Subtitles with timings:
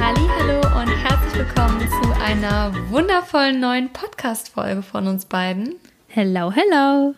[0.00, 5.74] Hallo und herzlich willkommen zu einer wundervollen neuen Podcast-Folge von uns beiden.
[6.06, 7.16] Hello, hello.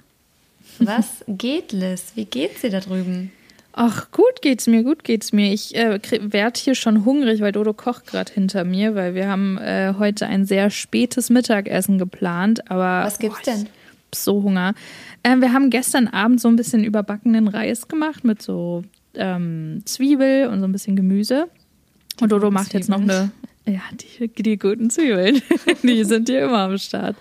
[0.79, 2.13] Was geht, Liz?
[2.15, 3.31] Wie geht's dir da drüben?
[3.73, 5.53] Ach, gut geht's mir, gut geht's mir.
[5.53, 6.01] Ich äh,
[6.33, 10.27] werde hier schon hungrig, weil Dodo kocht gerade hinter mir, weil wir haben äh, heute
[10.27, 12.71] ein sehr spätes Mittagessen geplant.
[12.71, 13.69] Aber Was gibt's boah, denn?
[14.15, 14.75] So Hunger.
[15.23, 18.83] Äh, wir haben gestern Abend so ein bisschen überbackenen Reis gemacht mit so
[19.15, 21.49] ähm, Zwiebel und so ein bisschen Gemüse.
[22.21, 23.31] Und Dodo macht jetzt noch eine.
[23.67, 25.41] Ja, die, die guten Zwiebeln.
[25.83, 27.17] die sind hier immer am Start.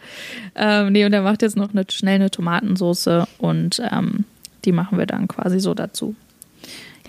[0.55, 4.23] Ähm, nee, und er macht jetzt noch eine, schnell eine Tomatensoße und ähm,
[4.65, 6.15] die machen wir dann quasi so dazu.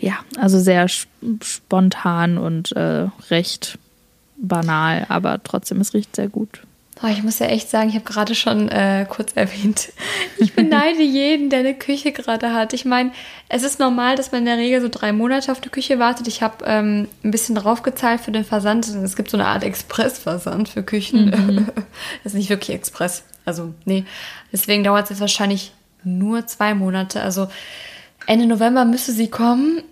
[0.01, 1.09] Ja, also sehr sp-
[1.42, 3.78] spontan und äh, recht
[4.37, 6.62] banal, aber trotzdem, es riecht sehr gut.
[7.03, 9.93] Oh, ich muss ja echt sagen, ich habe gerade schon äh, kurz erwähnt,
[10.37, 12.75] ich beneide jeden, der eine Küche gerade hat.
[12.75, 13.13] Ich meine,
[13.48, 16.29] es ist normal, dass man in der Regel so drei Monate auf die Küche wartet.
[16.29, 18.87] Ich habe ähm, ein bisschen draufgezahlt für den Versand.
[18.89, 21.31] Es gibt so eine Art Express-Versand für Küchen.
[22.23, 23.25] das ist nicht wirklich Express.
[23.47, 24.05] Also, nee.
[24.53, 25.73] Deswegen dauert es jetzt wahrscheinlich
[26.05, 27.23] nur zwei Monate.
[27.23, 27.48] Also
[28.27, 29.83] Ende November müsste sie kommen,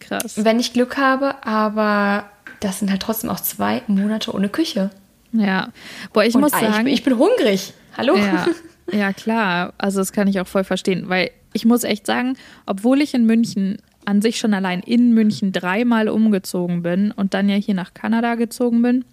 [0.00, 0.44] Krass.
[0.44, 1.36] wenn ich Glück habe.
[1.44, 2.24] Aber
[2.60, 4.90] das sind halt trotzdem auch zwei Monate ohne Küche.
[5.32, 5.68] Ja.
[6.12, 6.84] Boah, ich Und muss ich, sagen.
[6.84, 7.72] bin- ich bin hungrig.
[7.96, 8.16] Hallo?
[8.16, 8.46] Ja,
[8.92, 9.74] ja, klar.
[9.78, 13.26] Also das kann ich auch voll verstehen, weil ich muss echt sagen, obwohl ich in
[13.26, 17.94] München an sich schon allein in München dreimal umgezogen bin und dann ja hier nach
[17.94, 19.04] Kanada gezogen bin,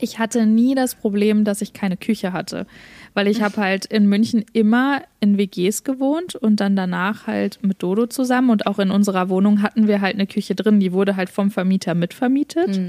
[0.00, 2.66] ich hatte nie das Problem, dass ich keine Küche hatte,
[3.14, 7.82] weil ich habe halt in München immer in WGs gewohnt und dann danach halt mit
[7.82, 11.16] Dodo zusammen und auch in unserer Wohnung hatten wir halt eine Küche drin, die wurde
[11.16, 12.80] halt vom Vermieter mitvermietet.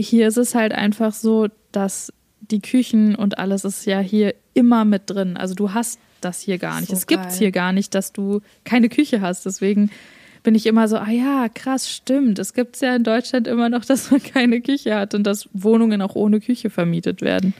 [0.00, 1.48] Hier ist es halt einfach so,
[1.78, 5.36] dass die Küchen und alles ist ja hier immer mit drin.
[5.36, 6.88] Also du hast das hier gar nicht.
[6.90, 7.38] So es gibt's geil.
[7.38, 9.46] hier gar nicht, dass du keine Küche hast.
[9.46, 9.90] Deswegen
[10.42, 12.38] bin ich immer so, ah ja, krass, stimmt.
[12.40, 16.02] Es gibt's ja in Deutschland immer noch, dass man keine Küche hat und dass Wohnungen
[16.02, 17.54] auch ohne Küche vermietet werden.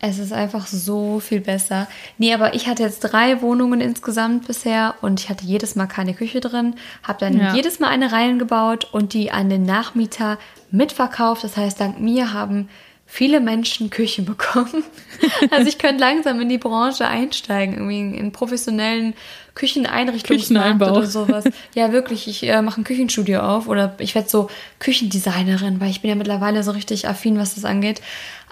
[0.00, 1.88] Es ist einfach so viel besser.
[2.18, 6.14] Nee, aber ich hatte jetzt drei Wohnungen insgesamt bisher und ich hatte jedes Mal keine
[6.14, 7.54] Küche drin, habe dann Ja.
[7.54, 10.38] jedes Mal eine reingebaut und die an den Nachmieter
[10.70, 11.42] mitverkauft.
[11.42, 12.68] Das heißt, dank mir haben
[13.10, 14.84] viele Menschen Küchen bekommen.
[15.50, 19.14] Also ich könnte langsam in die Branche einsteigen, irgendwie in professionellen
[19.56, 20.96] Kücheneinrichtungsmarkt Kücheneinbau.
[20.98, 21.44] oder sowas.
[21.74, 24.48] Ja, wirklich, ich äh, mache ein Küchenstudio auf oder ich werde so
[24.78, 28.00] Küchendesignerin, weil ich bin ja mittlerweile so richtig affin, was das angeht.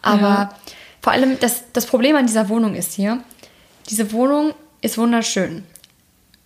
[0.03, 0.55] Aber Ja.
[1.00, 3.21] vor allem das, das Problem an dieser Wohnung ist hier,
[3.88, 5.62] diese Wohnung ist wunderschön.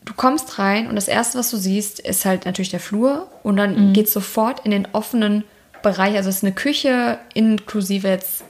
[0.05, 3.57] Du kommst rein und das Erste, was du siehst, ist halt natürlich der Flur und
[3.57, 5.45] dann geht's sofort in den offenen
[5.83, 6.17] Bereich.
[6.17, 8.43] Also es ist eine Küche inklusive jetzt,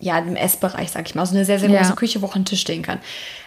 [0.00, 1.22] ja, dem Essbereich, sag ich mal.
[1.22, 1.80] Also eine sehr, sehr Ja.
[1.82, 2.98] große Küche, wo auch ein Tisch stehen kann.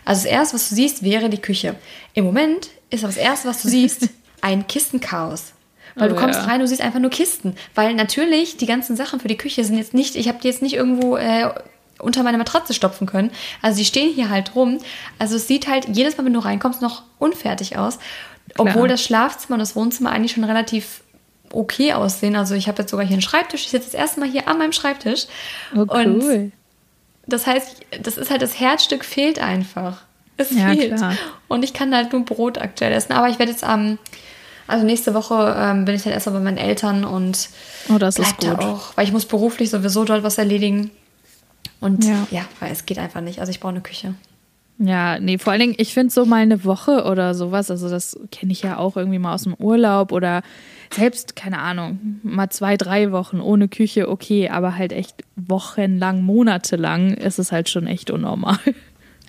[0.06, 1.76] Also das Erste, was du siehst, wäre die Küche.
[2.14, 4.10] Im Moment ist aber das Erste, was du siehst,
[4.42, 5.54] ein Kistenchaos.
[5.96, 6.46] Weil du Oh, kommst ja.
[6.46, 7.56] rein, du siehst einfach nur Kisten.
[7.76, 10.62] Weil natürlich die ganzen Sachen für die Küche sind jetzt nicht, ich habe die jetzt
[10.62, 11.50] nicht irgendwo äh,
[12.00, 13.30] unter meine Matratze stopfen können.
[13.62, 14.80] Also die stehen hier halt rum.
[15.20, 18.00] Also es sieht halt jedes Mal, wenn du reinkommst, noch unfertig aus.
[18.58, 21.02] Obwohl das Schlafzimmer und das Wohnzimmer eigentlich schon relativ
[21.54, 22.36] okay aussehen.
[22.36, 23.62] Also ich habe jetzt sogar hier einen Schreibtisch.
[23.66, 25.26] Ich sitze das erste Mal hier an meinem Schreibtisch.
[25.76, 26.52] Oh, Und cool.
[27.28, 30.02] das heißt, das ist halt das Herzstück fehlt einfach.
[30.38, 30.96] Es Ja, fehlt.
[30.96, 31.14] klar.
[31.48, 33.14] Und ich kann halt nur Brot aktuell essen.
[33.14, 33.98] Aber ich werde jetzt am,
[34.68, 37.50] also nächste Woche ähm, bin ich dann erstmal bei meinen Eltern und
[37.90, 40.92] Oh, das ist bleib da auch, weil ich muss beruflich sowieso dort was erledigen.
[41.80, 42.46] Und ja, Ja.
[42.60, 43.40] weil es geht einfach nicht.
[43.40, 44.14] Also ich brauche eine Küche.
[44.78, 48.18] Ja, nee, vor allen Dingen, ich finde so mal eine Woche oder sowas, also das
[48.32, 50.42] kenne ich ja auch irgendwie mal aus dem Urlaub oder
[50.92, 57.12] selbst, keine Ahnung, mal zwei, drei Wochen ohne Küche, okay, aber halt echt wochenlang, monatelang
[57.14, 58.58] ist es halt schon echt unnormal.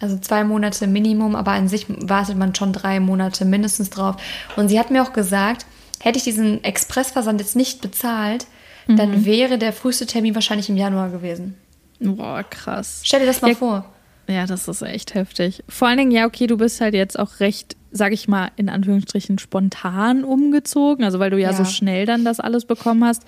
[0.01, 4.17] Also zwei Monate Minimum, aber an sich wartet man schon drei Monate mindestens drauf.
[4.57, 5.65] Und sie hat mir auch gesagt,
[6.01, 8.47] hätte ich diesen Expressversand jetzt nicht bezahlt,
[8.89, 8.97] Mhm.
[8.97, 11.55] dann wäre der früheste Termin wahrscheinlich im Januar gewesen.
[12.01, 13.01] Boah, krass.
[13.05, 13.85] Stell dir das mal Ja, vor.
[14.29, 15.63] Ja, das ist echt heftig.
[15.69, 18.69] Vor allen Dingen, ja, okay, du bist halt jetzt auch recht, sag ich mal, in
[18.69, 21.69] Anführungsstrichen spontan umgezogen, also weil du ja, so Ja.
[21.69, 23.23] schnell dann das alles bekommen hast.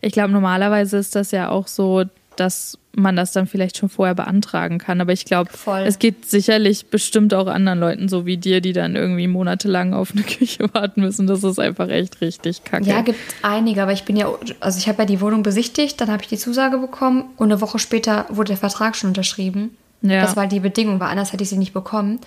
[0.00, 2.04] Ich glaube, normalerweise ist das ja auch so,
[2.36, 5.00] dass man das dann vielleicht schon vorher beantragen kann.
[5.00, 5.50] Aber ich glaube,
[5.84, 10.12] es geht sicherlich bestimmt auch anderen Leuten so wie dir, die dann irgendwie monatelang auf
[10.12, 11.26] eine Küche warten müssen.
[11.26, 12.86] Das ist einfach echt richtig kacke.
[12.86, 16.10] Ja, gibt einige, aber ich bin ja, also ich habe ja die Wohnung besichtigt, dann
[16.10, 19.76] habe ich die Zusage bekommen und eine Woche später wurde der Vertrag schon unterschrieben.
[20.02, 20.20] Ja.
[20.20, 22.20] Das war die Bedingung, weil anders hätte ich sie nicht bekommen.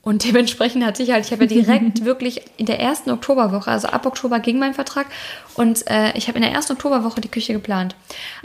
[0.00, 3.88] Und dementsprechend hatte ich halt, ich habe ja direkt wirklich in der ersten Oktoberwoche, also
[3.88, 5.06] ab Oktober ging mein Vertrag
[5.54, 7.96] und äh, ich habe in der ersten Oktoberwoche die Küche geplant.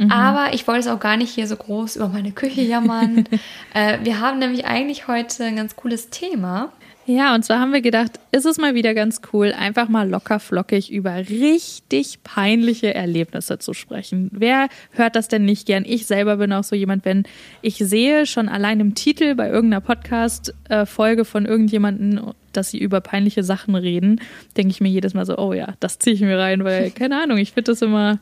[0.09, 3.25] Aber ich wollte es auch gar nicht hier so groß über meine Küche jammern.
[3.73, 6.73] äh, wir haben nämlich eigentlich heute ein ganz cooles Thema.
[7.05, 10.39] Ja, und zwar haben wir gedacht, ist es mal wieder ganz cool, einfach mal locker
[10.39, 14.29] flockig über richtig peinliche Erlebnisse zu sprechen.
[14.31, 15.83] Wer hört das denn nicht gern?
[15.85, 17.23] Ich selber bin auch so jemand, wenn
[17.61, 22.21] ich sehe schon allein im Titel bei irgendeiner Podcast-Folge von irgendjemanden,
[22.53, 24.21] dass sie über peinliche Sachen reden,
[24.55, 27.21] denke ich mir jedes Mal so, oh ja, das ziehe ich mir rein, weil, keine
[27.21, 28.19] Ahnung, ich finde das immer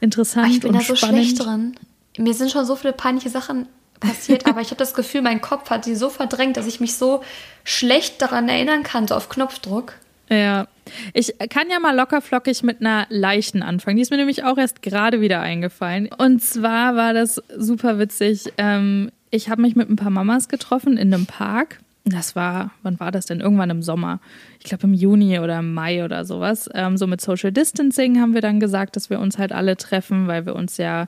[0.00, 0.46] interessant.
[0.46, 1.24] Ah, ich bin und da so spannend.
[1.24, 1.74] schlecht drin.
[2.16, 3.66] Mir sind schon so viele peinliche Sachen
[4.00, 6.96] passiert, aber ich habe das Gefühl, mein Kopf hat sie so verdrängt, dass ich mich
[6.96, 7.22] so
[7.64, 9.94] schlecht daran erinnern kann, so auf Knopfdruck.
[10.30, 10.68] Ja,
[11.12, 13.96] ich kann ja mal locker flockig mit einer leichten anfangen.
[13.96, 16.08] Die ist mir nämlich auch erst gerade wieder eingefallen.
[16.16, 18.52] Und zwar war das super witzig.
[18.56, 21.80] Ähm, ich habe mich mit ein paar Mamas getroffen in einem Park.
[22.04, 23.40] Das war, wann war das denn?
[23.40, 24.20] Irgendwann im Sommer.
[24.58, 26.70] Ich glaube im Juni oder im Mai oder sowas.
[26.74, 30.26] Ähm, so mit Social Distancing haben wir dann gesagt, dass wir uns halt alle treffen,
[30.26, 31.06] weil wir uns ja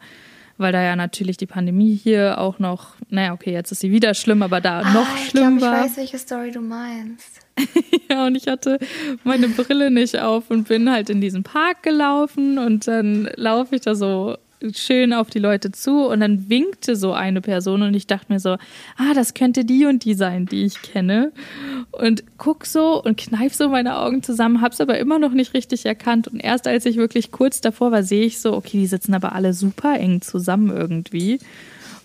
[0.62, 4.14] weil da ja natürlich die Pandemie hier auch noch, naja, okay, jetzt ist sie wieder
[4.14, 5.85] schlimm, aber da Ah, noch ich schlimm glaub, war.
[5.85, 7.41] Ich weiß, welche Story du meinst.
[8.11, 8.79] Ja, und ich hatte
[9.25, 13.81] meine Brille nicht auf und bin halt in diesen Park gelaufen und dann laufe ich
[13.82, 14.37] da so
[14.75, 18.41] schön auf die Leute zu und dann winkte so eine Person und ich dachte mir
[18.41, 18.50] so,
[18.97, 21.32] ah, das könnte die und die sein, die ich kenne.
[21.91, 25.87] Und guck so und kneif so meine Augen zusammen, hab's aber immer noch nicht richtig
[25.87, 26.29] erkannt.
[26.29, 29.35] Und erst als ich wirklich kurz davor war, sehe ich so, okay, die sitzen aber
[29.35, 31.38] alle super eng zusammen irgendwie.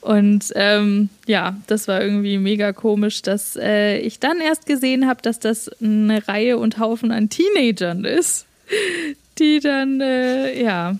[0.01, 5.21] Und ähm, ja, das war irgendwie mega komisch, dass äh, ich dann erst gesehen habe,
[5.21, 8.45] dass das eine Reihe und Haufen an Teenagern ist,
[9.39, 10.95] die dann, äh, ja,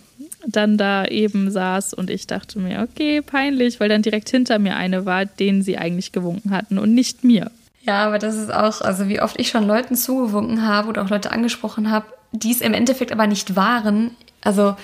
[0.47, 4.75] dann da eben saß und ich dachte mir, okay, peinlich, weil dann direkt hinter mir
[4.75, 7.51] eine war, denen sie eigentlich gewunken hatten und nicht mir.
[7.81, 11.09] Ja, aber das ist auch, also wie oft ich schon Leuten zugewunken habe oder auch
[11.09, 14.11] Leute angesprochen habe, die es im Endeffekt aber nicht waren.
[14.41, 14.75] Also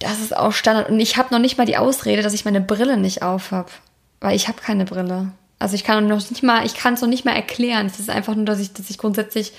[0.00, 0.88] das ist auch Standard.
[0.88, 3.70] Und ich habe noch nicht mal die Ausrede, dass ich meine Brille nicht auf habe.
[4.20, 5.32] Weil ich habe keine Brille.
[5.58, 7.86] Also ich kann noch nicht mal, ich kann es noch nicht mal erklären.
[7.86, 9.52] Es ist einfach nur, dass ich, dass ich grundsätzlich,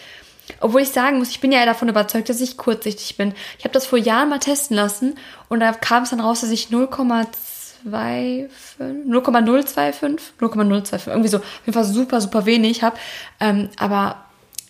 [0.60, 3.34] obwohl ich sagen muss, ich bin ja davon überzeugt, dass ich kurzsichtig bin.
[3.58, 5.16] Ich habe das vor Jahren mal testen lassen
[5.50, 8.48] und da kam es dann raus, dass ich 0,25,
[9.06, 12.98] 0,025, 0,025, irgendwie so, auf jeden Fall super, super wenig habe.
[13.40, 14.26] Ähm, aber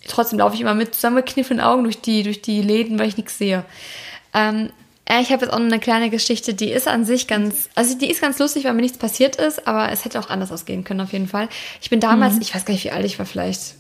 [0.07, 3.37] trotzdem laufe ich immer mit zusammengekniffenen Augen durch die, durch die Läden, weil ich nichts
[3.37, 3.63] sehe.
[4.33, 4.69] Ähm,
[5.05, 7.97] äh, ich habe jetzt auch noch eine kleine Geschichte, die ist an sich ganz, also
[7.97, 10.83] die ist ganz lustig, weil mir nichts passiert ist, aber es hätte auch anders ausgehen
[10.83, 11.49] können auf jeden Fall.
[11.81, 13.75] Ich bin damals, ich weiß gar nicht, wie alt ich war, vielleicht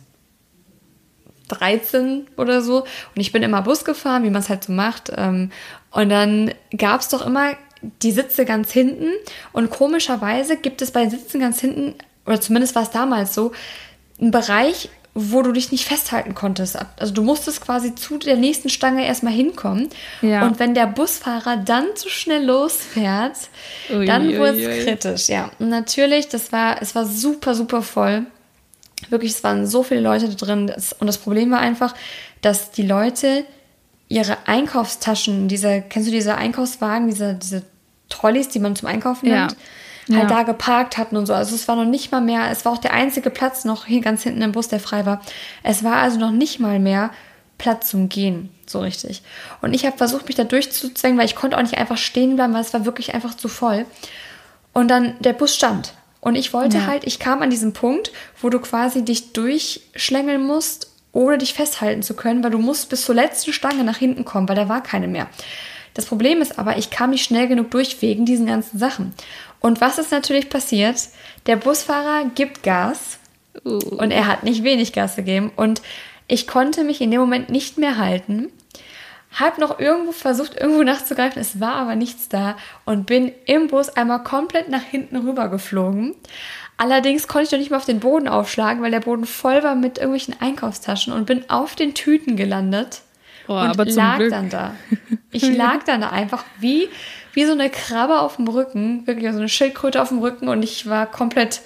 [1.59, 2.81] 13 oder so.
[2.81, 5.11] Und ich bin immer Bus gefahren, wie man es halt so macht.
[5.15, 5.51] Ähm,
[5.91, 7.55] und dann gab es doch immer
[8.01, 9.09] die Sitze ganz hinten.
[9.53, 11.95] Und komischerweise gibt es bei Sitzen ganz hinten,
[12.25, 13.51] oder zumindest war es damals so,
[14.19, 16.77] einen Bereich, wo du dich nicht festhalten konntest.
[16.97, 19.89] Also du musstest quasi zu der nächsten Stange erstmal hinkommen.
[20.21, 20.45] Ja.
[20.45, 23.35] Und wenn der Busfahrer dann zu schnell losfährt,
[23.93, 25.27] Ui, dann wurde es kritisch.
[25.27, 28.25] Ja, und natürlich, das war, es war super, super voll.
[29.09, 30.67] Wirklich, es waren so viele Leute da drin.
[30.67, 31.93] Das, und das Problem war einfach,
[32.41, 33.45] dass die Leute
[34.07, 37.63] ihre Einkaufstaschen, diese, kennst du diese Einkaufswagen, diese, diese
[38.09, 39.47] Trolleys, die man zum Einkaufen Ja.
[39.47, 39.55] nimmt,
[40.11, 40.37] halt Ja.
[40.37, 41.33] da geparkt hatten und so.
[41.33, 44.01] Also es war noch nicht mal mehr, es war auch der einzige Platz noch hier
[44.01, 45.21] ganz hinten im Bus, der frei war.
[45.63, 47.11] Es war also noch nicht mal mehr
[47.57, 49.21] Platz zum Gehen, so richtig.
[49.61, 52.53] Und ich habe versucht, mich da durchzuzwängen, weil ich konnte auch nicht einfach stehen bleiben,
[52.53, 53.85] weil es war wirklich einfach zu voll.
[54.73, 55.93] Und dann der Bus stand.
[56.21, 56.85] Und ich wollte Ja.
[56.85, 62.03] halt, ich kam an diesen Punkt, wo du quasi dich durchschlängeln musst, ohne dich festhalten
[62.03, 64.81] zu können, weil du musst bis zur letzten Stange nach hinten kommen, weil da war
[64.81, 65.27] keine mehr.
[65.93, 69.13] Das Problem ist aber, ich kam nicht schnell genug durch wegen diesen ganzen Sachen.
[69.59, 70.95] Und was ist natürlich passiert?
[71.47, 73.17] Der Busfahrer gibt Gas
[73.63, 75.81] und er hat nicht wenig Gas gegeben und
[76.27, 78.47] ich konnte mich in dem Moment nicht mehr halten.
[79.33, 83.89] Hab noch irgendwo versucht, irgendwo nachzugreifen, es war aber nichts da und bin im Bus
[83.89, 86.15] einmal komplett nach hinten rüber geflogen.
[86.77, 89.75] Allerdings konnte ich noch nicht mal auf den Boden aufschlagen, weil der Boden voll war
[89.75, 93.01] mit irgendwelchen Einkaufstaschen und bin auf den Tüten gelandet
[93.47, 94.31] Boah, und lag Glück.
[94.31, 94.73] dann da.
[95.31, 96.89] Ich lag dann da einfach wie,
[97.33, 100.63] wie so eine Krabbe auf dem Rücken, wirklich so eine Schildkröte auf dem Rücken und
[100.63, 101.61] ich war komplett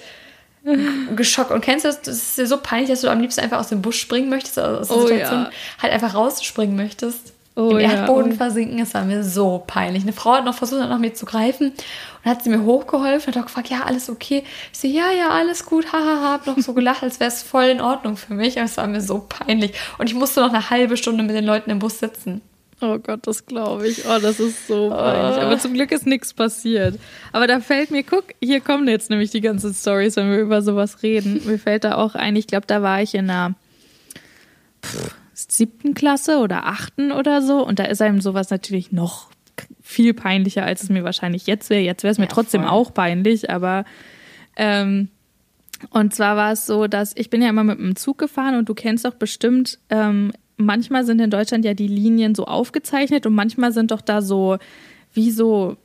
[1.14, 1.50] geschockt.
[1.50, 2.02] Und kennst du das?
[2.02, 4.58] Das ist ja so peinlich, dass du am liebsten einfach aus dem Bus springen möchtest,
[4.58, 5.50] also aus der Oh, Situation ja.
[5.80, 7.32] halt einfach rausspringen möchtest.
[7.58, 8.36] Oh, Im ja, Erdboden oh.
[8.36, 10.02] versinken, es war mir so peinlich.
[10.02, 11.72] Eine Frau hat noch versucht, nach mir zu greifen
[12.22, 14.44] und hat sie mir hochgeholfen, hat auch gefragt, ja, alles okay.
[14.74, 17.64] Ich so, ja, ja, alles gut, hahaha, hab noch so gelacht, als wäre es voll
[17.64, 18.58] in Ordnung für mich.
[18.58, 19.72] Aber es war mir so peinlich.
[19.96, 22.42] Und ich musste noch eine halbe Stunde mit den Leuten im Bus sitzen.
[22.82, 24.04] Oh Gott, das glaube ich.
[24.04, 25.42] Oh, das ist so peinlich.
[25.42, 27.00] Aber zum Glück ist nichts passiert.
[27.32, 30.60] Aber da fällt mir, guck, hier kommen jetzt nämlich die ganzen Stories, wenn wir über
[30.60, 31.40] sowas reden.
[31.46, 33.54] Mir fällt da auch ein, ich glaube, da war ich in einer
[34.84, 37.64] pff, siebten Klasse oder achten oder so.
[37.66, 39.28] Und da ist einem sowas natürlich noch
[39.82, 41.82] viel peinlicher, als es mir wahrscheinlich jetzt wäre.
[41.82, 42.70] Jetzt wäre es mir Ja, trotzdem voll.
[42.70, 43.84] auch peinlich, aber
[44.56, 45.08] ähm,
[45.90, 48.68] Und zwar war es so, dass ich bin ja immer mit dem Zug gefahren und
[48.68, 53.34] du kennst doch bestimmt, ähm, manchmal sind in Deutschland ja die Linien so aufgezeichnet und
[53.34, 54.56] manchmal sind doch da so
[55.12, 55.76] wie so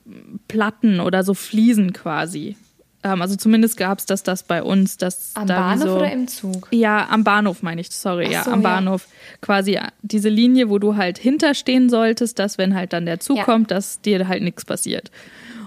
[0.47, 2.55] Platten oder so Fliesen quasi.
[3.03, 4.97] Ähm, also zumindest gab es das, das bei uns.
[4.97, 6.67] Dass Am Bahnhof so, oder im Zug?
[6.71, 8.69] Ja, am Bahnhof meine ich, sorry, Ach ja, so, am ja.
[8.69, 9.07] Bahnhof.
[9.41, 13.43] Quasi diese Linie, wo du halt hinterstehen solltest, dass wenn halt dann der Zug Ja.
[13.43, 15.11] kommt, dass dir halt nichts passiert.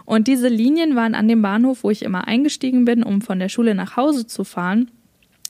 [0.05, 3.49] Und diese Linien waren an dem Bahnhof, wo ich immer eingestiegen bin, um von der
[3.49, 4.91] Schule nach Hause zu fahren.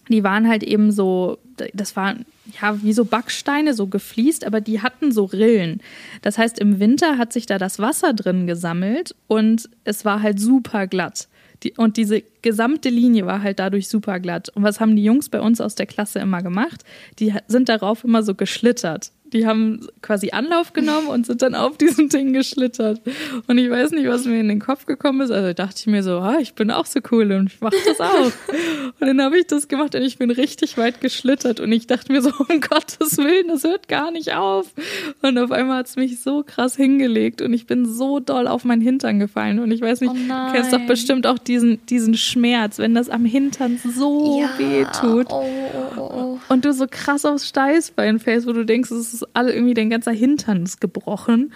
[0.08, 1.38] Die waren halt eben so,
[1.72, 2.24] das waren
[2.60, 5.80] ja wie so Backsteine, so gefliest, aber die hatten so Rillen.
[6.22, 10.38] Das heißt, im Winter hat sich da das Wasser drin gesammelt und es war halt
[10.38, 11.26] super glatt.
[11.64, 14.50] Die, und diese gesamte Linie war halt dadurch super glatt.
[14.50, 16.84] Und was haben die Jungs bei uns aus der Klasse immer gemacht?
[17.18, 19.10] Die sind darauf immer so geschlittert.
[19.34, 23.00] Die haben quasi Anlauf genommen und sind dann auf diesem Ding geschlittert.
[23.48, 25.32] Und ich weiß nicht, was mir in den Kopf gekommen ist.
[25.32, 28.00] Also dachte ich mir so, ah, ich bin auch so cool und ich mache das
[28.00, 28.24] auch.
[29.00, 31.58] und dann habe ich das gemacht und ich bin richtig weit geschlittert.
[31.58, 34.72] Und ich dachte mir so, um Gottes Willen, das hört gar nicht auf.
[35.22, 38.64] Und auf einmal hat es mich so krass hingelegt und ich bin so doll auf
[38.64, 39.58] meinen Hintern gefallen.
[39.58, 43.10] Und ich weiß nicht, Oh du kennst doch bestimmt auch diesen, diesen Schmerz, wenn das
[43.10, 45.26] am Hintern so weh tut.
[45.30, 46.38] Oh, oh, oh, oh.
[46.48, 49.90] Und du so krass aufs Steißbein fällst, wo du denkst, es ist alle irgendwie dein
[49.90, 51.52] ganzer Hintern ist gebrochen.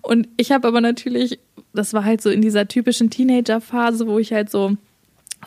[0.00, 1.38] Und ich habe aber natürlich,
[1.72, 4.76] das war halt so in dieser typischen Teenager-Phase, wo ich halt so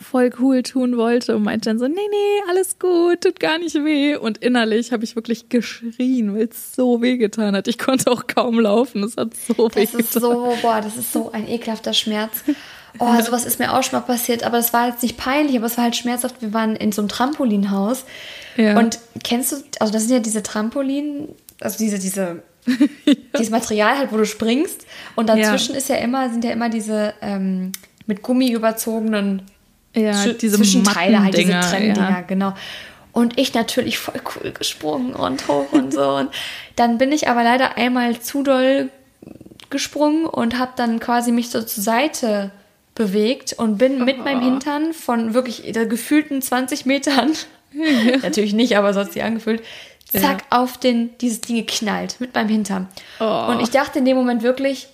[0.00, 3.74] voll cool tun wollte und meinte dann so, nee, nee, alles gut, tut gar nicht
[3.76, 4.16] weh.
[4.16, 7.68] Und innerlich habe ich wirklich geschrien, weil es so weh getan hat.
[7.68, 11.12] Ich konnte auch kaum laufen, es hat so weh Das ist so, boah, das ist
[11.12, 12.44] so ein ekelhafter Schmerz.
[12.98, 15.66] Oh, sowas ist mir auch schon mal passiert, aber es war jetzt nicht peinlich, aber
[15.66, 16.40] es war halt schmerzhaft.
[16.40, 18.04] Wir waren in so einem Trampolinhaus.
[18.56, 18.78] Ja.
[18.78, 21.28] Und kennst du, also das sind ja diese Trampolin,
[21.60, 22.42] also diese, diese,
[23.38, 24.86] dieses Material halt, wo du springst.
[25.14, 27.72] Und dazwischen ist ja immer, sind ja immer diese ähm,
[28.06, 29.42] mit Gummi überzogenen
[29.94, 32.20] ja, diese Zwischenteile, halt diese Trenndinger, ja.
[32.20, 32.54] genau.
[33.12, 36.16] Und ich natürlich voll cool gesprungen und hoch und so.
[36.16, 36.28] Und
[36.76, 38.90] dann bin ich aber leider einmal zu doll
[39.70, 42.50] gesprungen und habe dann quasi mich so zur Seite
[42.94, 47.32] bewegt und bin mit meinem Hintern von wirklich der gefühlten 20 Metern,
[48.22, 49.62] natürlich nicht, aber so hat sich angefühlt,
[50.20, 52.88] zack, auf den, dieses Ding geknallt mit meinem Hintern.
[53.20, 53.46] Oh.
[53.48, 54.88] Und ich dachte in dem Moment wirklich,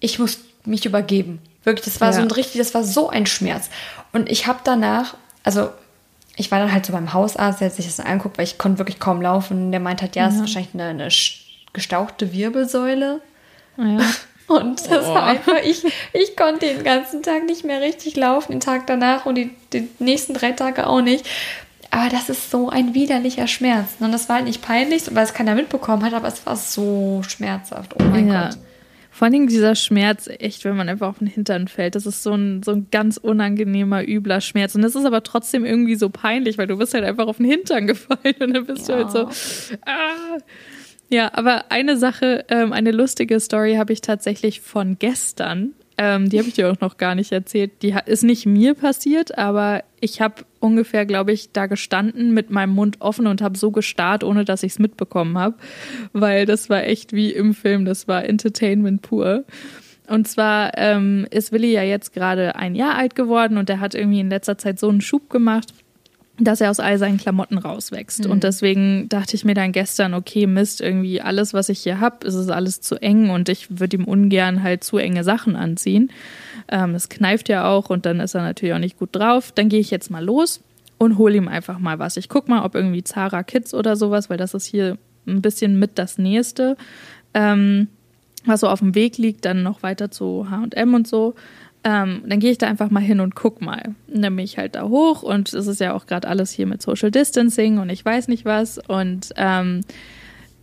[0.00, 1.40] ich muss mich übergeben.
[1.64, 2.24] Wirklich, das war so Ja.
[2.26, 3.68] ein richtig, das war so ein Schmerz.
[4.12, 5.14] Und ich habe danach,
[5.44, 5.70] also
[6.36, 8.78] ich war dann halt so beim Hausarzt, der hat sich das anguckt, weil ich konnte
[8.78, 9.70] wirklich kaum laufen.
[9.72, 11.08] Der meint halt, ja, es ist wahrscheinlich eine, eine
[11.72, 13.20] gestauchte Wirbelsäule.
[13.76, 13.98] Ja.
[14.48, 15.14] Und das Oh.
[15.14, 19.24] war einfach, ich, ich konnte den ganzen Tag nicht mehr richtig laufen, den Tag danach
[19.24, 21.24] und die, die nächsten drei Tage auch nicht.
[21.90, 23.96] Aber das ist so ein widerlicher Schmerz.
[23.98, 27.22] Und das war halt nicht peinlich, weil es keiner mitbekommen hat, aber es war so
[27.26, 27.94] schmerzhaft.
[27.98, 28.44] Oh mein ja.
[28.44, 28.58] Gott.
[29.10, 32.22] Vor allen Dingen dieser Schmerz, echt, wenn man einfach auf den Hintern fällt, das ist
[32.22, 34.76] so ein, so ein ganz unangenehmer, übler Schmerz.
[34.76, 37.46] Und das ist aber trotzdem irgendwie so peinlich, weil du bist halt einfach auf den
[37.46, 39.28] Hintern gefallen und dann bist du halt so.
[39.84, 40.38] Ah.
[41.08, 45.72] Ja, aber eine Sache, ähm, eine lustige Story habe ich tatsächlich von gestern.
[45.98, 47.82] Ähm, die habe ich dir auch noch gar nicht erzählt.
[47.82, 52.74] Die ist nicht mir passiert, aber ich habe ungefähr, glaube ich, da gestanden mit meinem
[52.74, 55.56] Mund offen und habe so gestarrt, ohne dass ich es mitbekommen habe,
[56.12, 57.84] weil das war echt wie im Film.
[57.84, 59.44] Das war Entertainment pur.
[60.08, 63.94] Und zwar ähm, ist Willi ja jetzt gerade ein Jahr alt geworden und der hat
[63.94, 65.72] irgendwie in letzter Zeit so einen Schub gemacht,
[66.40, 68.26] dass er aus all seinen Klamotten rauswächst.
[68.26, 72.26] Und deswegen dachte ich mir dann gestern, okay, Mist, irgendwie alles, was ich hier habe,
[72.26, 76.10] ist es alles zu eng und ich würde ihm ungern halt zu enge Sachen anziehen.
[76.68, 79.52] Ähm, es kneift ja auch und dann ist er natürlich auch nicht gut drauf.
[79.52, 80.60] Dann gehe ich jetzt mal los
[80.98, 82.16] und hole ihm einfach mal was.
[82.16, 85.78] Ich guck mal, ob irgendwie Zara Kids oder sowas, weil das ist hier ein bisschen
[85.78, 86.76] mit das Nächste.
[87.34, 87.88] Ähm,
[88.46, 91.34] was so auf dem Weg liegt, dann noch weiter zu H&M und so.
[91.82, 93.94] Ähm, dann gehe ich da einfach mal hin und guck mal.
[94.06, 97.10] Bin ich halt da hoch und es ist ja auch gerade alles hier mit Social
[97.10, 98.78] Distancing und ich weiß nicht was.
[98.78, 99.80] Und ähm,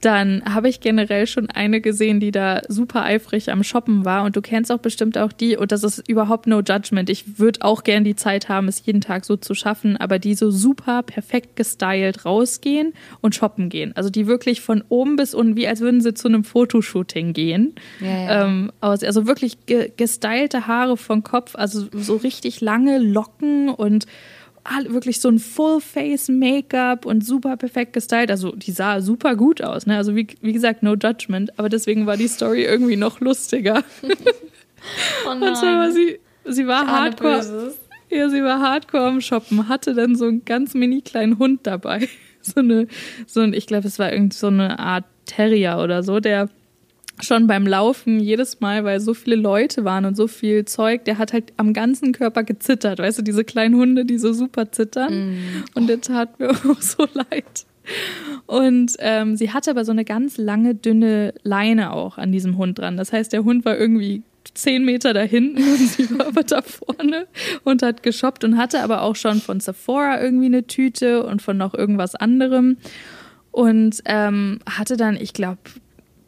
[0.02, 4.24] dann habe ich generell schon eine gesehen, die da super eifrig am Shoppen war.
[4.24, 7.10] Und du kennst auch bestimmt auch die, und das ist überhaupt no judgment.
[7.10, 10.36] Ich würde auch gern die Zeit haben, es jeden Tag so zu schaffen, aber die
[10.36, 13.94] so super perfekt gestylt rausgehen und shoppen gehen.
[13.96, 17.74] Also die wirklich von oben bis unten, wie als würden sie zu einem Fotoshooting gehen.
[18.00, 18.46] Ja, ja.
[18.46, 24.06] Ähm, also wirklich ge gestylte Haare vom Kopf, also so richtig lange Locken und
[24.70, 28.30] all- wirklich so ein Full-Face-Make-up und super perfekt gestylt.
[28.32, 29.86] Also die sah super gut aus.
[29.86, 29.98] Ne?
[29.98, 31.58] Also wie, wie gesagt, no judgment.
[31.60, 33.84] Aber deswegen war die Story irgendwie noch lustiger.
[35.26, 37.38] Oh Und zwar war sie, sie war hardcore.
[37.38, 37.80] Böses.
[38.10, 42.08] Ja, sie war hardcore am Shoppen, hatte dann so einen ganz mini kleinen Hund dabei.
[42.44, 42.88] So eine,
[43.26, 46.48] so ein, ich glaube, es war irgend so eine Art Terrier oder so, der
[47.22, 51.18] schon beim Laufen jedes Mal, weil so viele Leute waren und so viel Zeug, der
[51.18, 53.00] hat halt am ganzen Körper gezittert.
[53.00, 55.32] Weißt du, diese kleinen Hunde, die so super zittern.
[55.32, 55.38] Mm.
[55.76, 57.66] Und der tat mir auch so leid.
[58.46, 62.80] Und ähm, sie hatte aber so eine ganz lange, dünne Leine auch an diesem Hund
[62.80, 62.98] dran.
[62.98, 66.62] Das heißt, der Hund war irgendwie zehn Meter da hinten und sie war aber da
[66.62, 67.28] vorne
[67.64, 71.58] und hat geshoppt und hatte aber auch schon von Sephora irgendwie eine Tüte und von
[71.58, 72.78] noch irgendwas anderem.
[73.52, 75.58] Und ähm, hatte dann, ich glaube,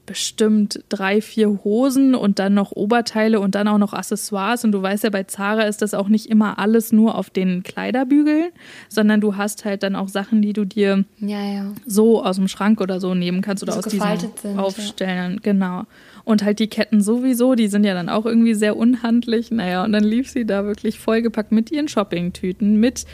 [0.09, 4.63] bestimmt drei, vier Hosen und dann noch Oberteile und dann auch noch Accessoires.
[4.63, 7.61] Und du weißt ja, bei Zara ist das auch nicht immer alles nur auf den
[7.61, 8.49] Kleiderbügeln,
[8.87, 11.73] sondern du hast halt dann auch Sachen, die du dir ja, ja.
[11.85, 15.33] so aus dem Schrank oder so nehmen kannst oder so aus diesen sind, Aufstellern.
[15.33, 15.39] Ja.
[15.43, 15.83] Genau.
[16.23, 19.51] Und halt die Ketten sowieso, die sind ja dann auch irgendwie sehr unhandlich.
[19.51, 23.05] Naja, und dann lief sie da wirklich vollgepackt mit ihren Shoppingtüten, mit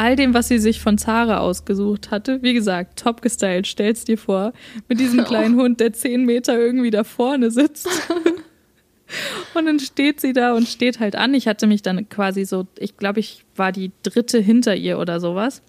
[0.00, 2.42] all dem, was sie sich von Zara ausgesucht hatte.
[2.42, 4.54] Wie gesagt, top gestylt, stell's dir vor.
[4.88, 7.86] Mit diesem kleinen Hund, der zehn Meter irgendwie da vorne sitzt.
[9.54, 11.34] und dann steht sie da und steht halt an.
[11.34, 15.20] Ich hatte mich dann quasi so, ich glaube, ich war die dritte hinter ihr oder
[15.20, 15.60] sowas.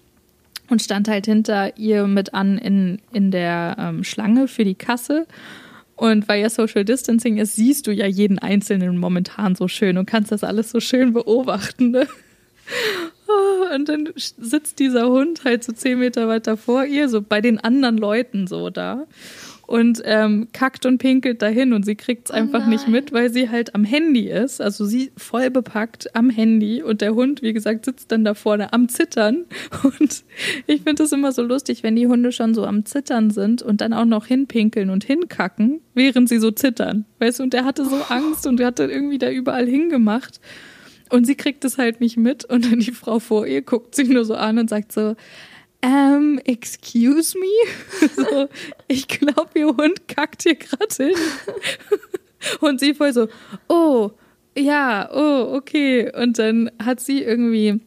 [0.70, 5.26] Und stand halt hinter ihr mit an in, in der ähm, Schlange für die Kasse.
[5.94, 10.06] Und weil ja Social Distancing ist, siehst du ja jeden Einzelnen momentan so schön und
[10.06, 11.90] kannst das alles so schön beobachten.
[11.90, 12.08] Ne?
[13.74, 17.58] Und dann sitzt dieser Hund halt so zehn Meter weiter vor ihr, so bei den
[17.58, 19.06] anderen Leuten so da.
[19.66, 23.32] Und ähm, kackt und pinkelt dahin und sie kriegt es oh einfach nicht mit, weil
[23.32, 24.60] sie halt am Handy ist.
[24.60, 28.74] Also sie voll bepackt am Handy und der Hund, wie gesagt, sitzt dann da vorne
[28.74, 29.46] am Zittern.
[29.82, 30.24] Und
[30.66, 33.80] ich finde das immer so lustig, wenn die Hunde schon so am Zittern sind und
[33.80, 37.06] dann auch noch hinpinkeln und hinkacken, während sie so zittern.
[37.20, 40.40] Weißt du, und der hatte so Angst und hat dann irgendwie da überall hingemacht.
[41.12, 42.46] Und sie kriegt es halt nicht mit.
[42.46, 45.14] Und dann die Frau vor ihr guckt sie nur so an und sagt so,
[45.84, 48.08] um, excuse me?
[48.16, 48.48] so,
[48.88, 51.14] ich glaube, ihr Hund kackt hier gerade hin.
[52.60, 53.28] und sie voll so,
[53.68, 54.12] oh,
[54.56, 56.10] ja, oh, okay.
[56.16, 57.80] Und dann hat sie irgendwie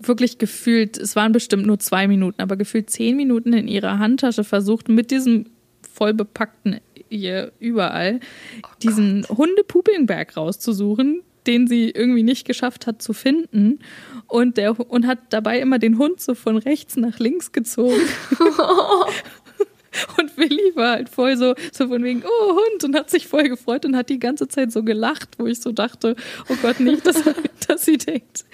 [0.00, 4.42] wirklich gefühlt, es waren bestimmt nur zwei Minuten, aber gefühlt zehn Minuten in ihrer Handtasche
[4.42, 5.46] versucht, mit diesem
[5.94, 8.18] vollbepackten ihr überall
[8.64, 13.80] oh diesen Hundepoopingberg rauszusuchen, den sie irgendwie nicht geschafft hat zu finden.
[14.26, 18.00] Und, der, und hat dabei immer den Hund so von rechts nach links gezogen.
[20.16, 23.48] Und Willi war halt voll so, so von wegen, oh Hund, und hat sich voll
[23.48, 26.16] gefreut und hat die ganze Zeit so gelacht, wo ich so dachte,
[26.48, 27.22] oh Gott, nicht, dass,
[27.68, 28.44] dass sie denkt,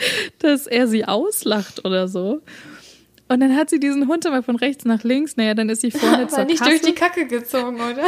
[0.41, 2.43] dass er sie auslacht oder so.
[3.29, 5.37] Und dann hat sie diesen Hund immer von rechts nach links.
[5.37, 6.71] Naja, dann ist sie vorne Aber zur nicht Kasse.
[6.71, 8.07] durch die Kacke gezogen, oder?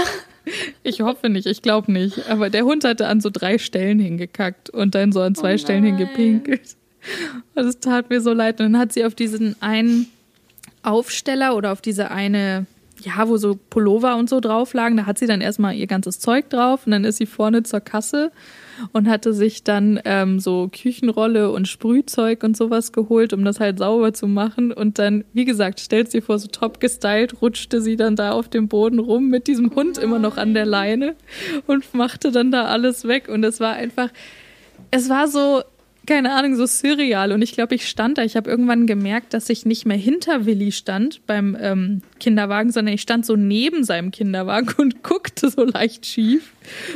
[0.83, 2.31] Ich hoffe nicht, ich glaube nicht.
[2.31, 5.59] Aber der Hund hatte an so drei Stellen hingekackt und dann so an zwei oh
[5.59, 6.77] Stellen hingepinkelt.
[7.55, 8.61] Und es tat mir so leid.
[8.61, 10.11] Und dann hat sie auf diesen einen
[10.83, 12.67] Aufsteller oder auf diese eine,
[13.03, 16.19] ja, wo so Pullover und so drauf lagen, da hat sie dann erstmal ihr ganzes
[16.19, 18.33] Zeug drauf und dann ist sie vorne zur Kasse
[18.93, 23.79] und hatte sich dann ähm, so Küchenrolle und Sprühzeug und sowas geholt, um das halt
[23.79, 24.73] sauber zu machen.
[24.73, 28.49] Und dann, wie gesagt, stellt sie vor, so top gestylt, rutschte sie dann da auf
[28.49, 31.17] dem Boden rum mit diesem Hund immer noch an der Leine
[31.67, 33.29] und machte dann da alles weg.
[33.29, 34.11] Und es war einfach,
[34.91, 35.63] es war so,
[36.07, 37.33] keine Ahnung, so surreal.
[37.33, 38.23] Und ich glaube, ich stand da.
[38.23, 42.95] Ich habe irgendwann gemerkt, dass ich nicht mehr hinter Willi stand beim ähm, Kinderwagen, sondern
[42.95, 46.53] ich stand so neben seinem Kinderwagen und guckte so leicht schief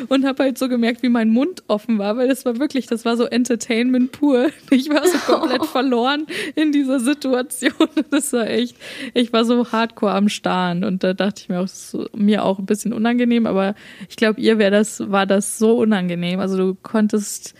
[0.08, 3.04] und habe halt so gemerkt, wie mein Mund offen war, weil das war wirklich, das
[3.04, 4.48] war so Entertainment pur.
[4.70, 7.72] Ich war so komplett verloren in dieser Situation.
[8.10, 8.76] Das war echt,
[9.12, 12.58] ich war so hardcore am Starren und da dachte ich mir auch, so, mir auch
[12.58, 13.74] ein bisschen unangenehm, aber
[14.08, 16.40] ich glaube, ihr wäre das, war das so unangenehm.
[16.40, 17.54] Also du konntest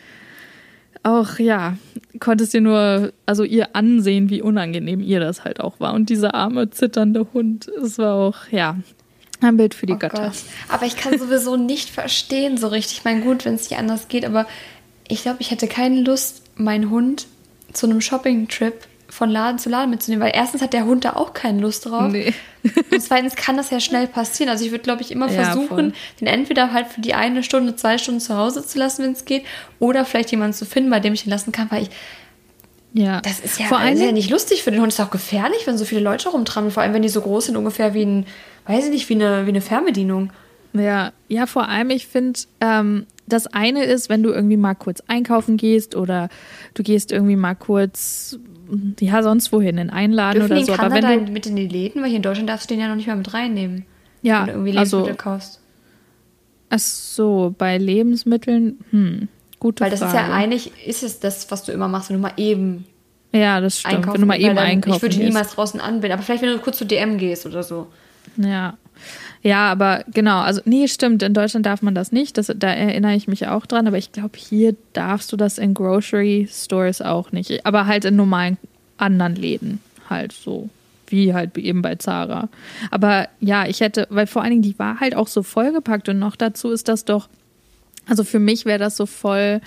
[1.05, 1.77] auch, ja,
[2.19, 5.95] konntest dir nur, also ihr ansehen, wie unangenehm ihr das halt auch war.
[5.95, 8.79] Und dieser arme, zitternde Hund, es war auch, ja,
[9.40, 10.29] ein Bild für die oh Götter.
[10.29, 10.43] Gott.
[10.69, 12.99] Aber ich kann sowieso nicht verstehen so richtig.
[12.99, 14.47] Ich meine, gut, wenn es nicht anders geht, aber
[15.07, 17.27] ich glaube, ich hätte keine Lust, meinen Hund
[17.73, 18.75] zu einem Shopping-Trip
[19.14, 22.11] von Laden zu Laden mitzunehmen, weil erstens hat der Hund da auch keine Lust drauf.
[22.11, 22.35] Nee.
[22.90, 24.50] und zweitens kann das ja schnell passieren.
[24.50, 25.92] Also ich würde, glaube ich, immer ja, versuchen, voll.
[26.20, 29.24] den entweder halt für die eine Stunde, zwei Stunden zu Hause zu lassen, wenn es
[29.24, 29.44] geht,
[29.79, 31.90] oder vielleicht jemanden zu finden, bei dem ich ihn lassen kann, weil ich.
[32.92, 33.20] Ja.
[33.20, 34.88] Das ist ja, vor allem, ja nicht lustig für den Hund.
[34.88, 36.72] Das ist auch gefährlich, wenn so viele Leute rumtrampeln.
[36.72, 38.27] Vor allem, wenn die so groß sind, ungefähr wie ein,
[38.66, 40.33] weiß ich nicht, wie eine, wie eine Fernbedienung.
[40.72, 45.03] Ja, ja, vor allem, ich finde, ähm, das eine ist, wenn du irgendwie mal kurz
[45.07, 46.29] einkaufen gehst oder
[46.74, 48.38] du gehst irgendwie mal kurz
[49.00, 50.72] ja, sonst wohin, in Einladen Dürfen oder so.
[50.74, 52.88] Aber wenn du mit in die Läden, weil hier in Deutschland darfst du den ja
[52.88, 53.87] noch nicht mal mit reinnehmen.
[54.22, 55.61] Ja, wenn du irgendwie Lebensmittel also, kaufst.
[56.70, 59.29] Ach so, bei Lebensmitteln, hm,
[59.61, 60.16] gute Weil das Frage.
[60.16, 62.87] ist ja eigentlich, ist es das, was du immer machst, wenn du mal eben
[63.35, 64.07] ja, das stimmt.
[64.07, 66.79] Wenn du mal eben einkaufen Ich würde niemals draußen anbinden, aber vielleicht, wenn du kurz
[66.79, 67.88] zu DM gehst oder so.
[68.37, 68.79] Ja.
[69.44, 73.14] Ja, aber genau, also nee, stimmt, in Deutschland darf man das nicht, das, da erinnere
[73.14, 77.30] ich mich auch dran, aber ich glaube, hier darfst du das in Grocery Stores auch
[77.30, 78.57] nicht, aber halt in normalen
[78.96, 80.70] anderen Läden halt so,
[81.09, 82.48] wie halt eben bei Zara.
[82.90, 86.18] Aber ja, ich hätte, weil vor allen Dingen die war halt auch so vollgepackt und
[86.18, 87.28] noch dazu ist das doch,
[88.07, 89.61] also für mich wäre das so voll,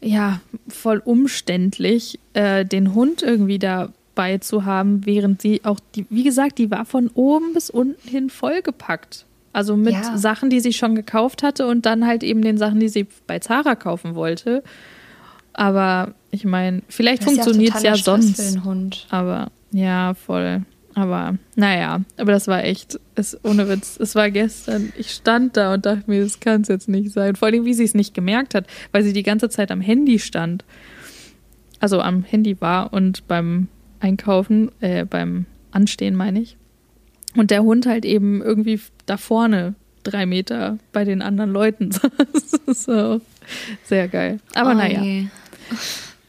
[0.00, 6.06] ja, voll umständlich, äh, den Hund irgendwie da bei zu haben, während sie auch, die,
[6.10, 9.26] wie gesagt, die war von oben bis unten hin vollgepackt.
[9.52, 10.18] Also mit ja.
[10.18, 13.38] Sachen, die sie schon gekauft hatte und dann halt eben den Sachen, die sie bei
[13.38, 14.64] Zara kaufen wollte.
[15.52, 18.36] Aber ich meine, vielleicht funktioniert es ja, ja sonst.
[18.36, 19.06] Für den Hund.
[19.08, 20.62] Aber ja, voll.
[20.94, 24.92] Aber naja, aber das war echt, es, ohne Witz, es war gestern.
[24.96, 27.36] Ich stand da und dachte mir, das kann es jetzt nicht sein.
[27.36, 30.18] Vor allem, wie sie es nicht gemerkt hat, weil sie die ganze Zeit am Handy
[30.18, 30.64] stand.
[31.80, 33.68] Also am Handy war und beim
[34.00, 36.56] einkaufen, äh, beim Anstehen meine ich.
[37.36, 42.84] Und der Hund halt eben irgendwie da vorne drei Meter bei den anderen Leuten saß.
[42.84, 43.20] so,
[43.84, 44.40] sehr geil.
[44.54, 45.00] Aber oh, naja.
[45.00, 45.28] Nee.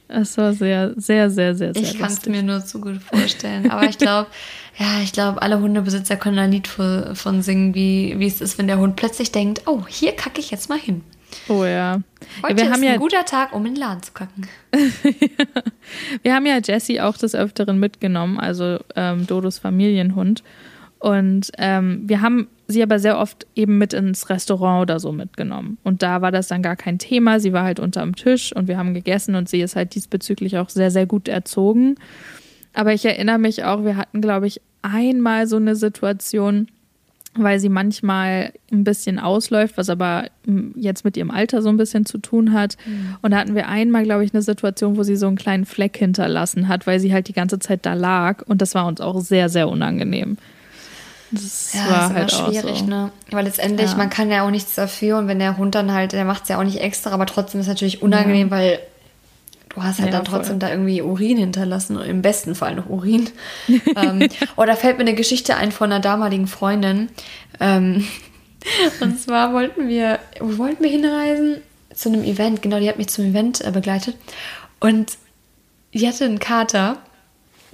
[0.10, 3.70] Es war sehr, sehr, sehr, sehr, sehr Ich kann es mir nur zu gut vorstellen.
[3.70, 4.30] Aber ich glaube,
[4.78, 8.68] ja, ich glaube, alle Hundebesitzer können ein Lied von singen, wie, wie es ist, wenn
[8.68, 11.02] der Hund plötzlich denkt, oh, hier kacke ich jetzt mal hin.
[11.50, 12.02] Oh ja.
[12.43, 14.47] Heute wir ist ein guter Tag, um in den Laden zu kacken.
[16.23, 20.43] wir haben ja Jessie auch des Öfteren mitgenommen, also ähm, Dodos Familienhund.
[21.00, 25.78] Und ähm, wir haben sie aber sehr oft eben mit ins Restaurant oder so mitgenommen.
[25.84, 27.39] Und da war das dann gar kein Thema.
[27.39, 30.69] Sie war halt unterm Tisch und wir haben gegessen und sie ist halt diesbezüglich auch
[30.69, 31.95] sehr, sehr gut erzogen.
[32.73, 36.67] Aber ich erinnere mich auch, wir hatten, glaube ich, einmal so eine Situation,
[37.43, 41.78] weil sie manchmal ein bisschen ausläuft, was aber hm, jetzt mit ihrem Alter so ein
[41.78, 42.78] bisschen zu tun hat.
[42.86, 43.15] Mhm.
[43.21, 45.97] Und da hatten wir einmal, glaube ich, eine Situation, wo sie so einen kleinen Fleck
[45.97, 48.43] hinterlassen hat, weil sie halt die ganze Zeit da lag.
[48.47, 50.38] Und das war uns auch sehr, sehr unangenehm.
[51.32, 52.86] Das ja, war halt schwierig, so.
[52.86, 53.12] ne?
[53.32, 53.97] Weil letztendlich, ja.
[53.97, 56.50] man kann ja auch nichts dafür und wenn der Hund dann halt, der macht es
[56.50, 58.52] ja auch nicht extra, aber trotzdem ist es natürlich unangenehm, ja.
[58.52, 58.80] weil
[59.78, 60.60] du hast halt ja, dann trotzdem voll.
[60.60, 63.30] da irgendwie Urin hinterlassen, im besten Fall noch Urin.
[63.96, 67.10] ähm, oder fällt mir eine Geschichte ein von einer damaligen Freundin.
[67.60, 68.08] Ähm,
[69.02, 71.58] und zwar wollten wir, wo wollten wir hinreisen?
[71.94, 74.18] Zu einem Event, genau, die hat mich zum Event äh, begleitet.
[74.80, 75.13] Und
[75.94, 76.98] die hatte einen Kater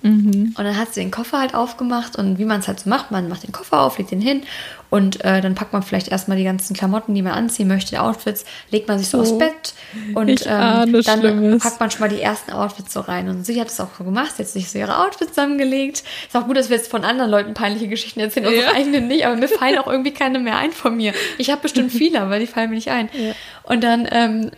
[0.03, 0.53] Mhm.
[0.57, 3.09] Und dann hat sie den Koffer halt aufgemacht und wie man es halt so macht,
[3.09, 4.43] man macht den Koffer auf, legt den hin
[4.89, 8.43] und äh, dann packt man vielleicht erstmal die ganzen Klamotten, die man anziehen möchte, Outfits,
[8.69, 9.73] legt man sich so oh, aufs Bett
[10.13, 11.63] und ähm, dann Schlimmes.
[11.63, 13.29] packt man schon mal die ersten Outfits so rein.
[13.29, 16.03] Und sie hat es auch so gemacht, sie hat sich so ihre Outfits zusammengelegt.
[16.27, 18.73] Ist auch gut, dass wir jetzt von anderen Leuten peinliche Geschichten erzählen, unsere ja.
[18.73, 21.13] eigenen nicht, aber mir fallen auch irgendwie keine mehr ein von mir.
[21.37, 23.09] Ich habe bestimmt viele, aber die fallen mir nicht ein.
[23.13, 23.31] Ja.
[23.63, 24.51] Und dann, ähm,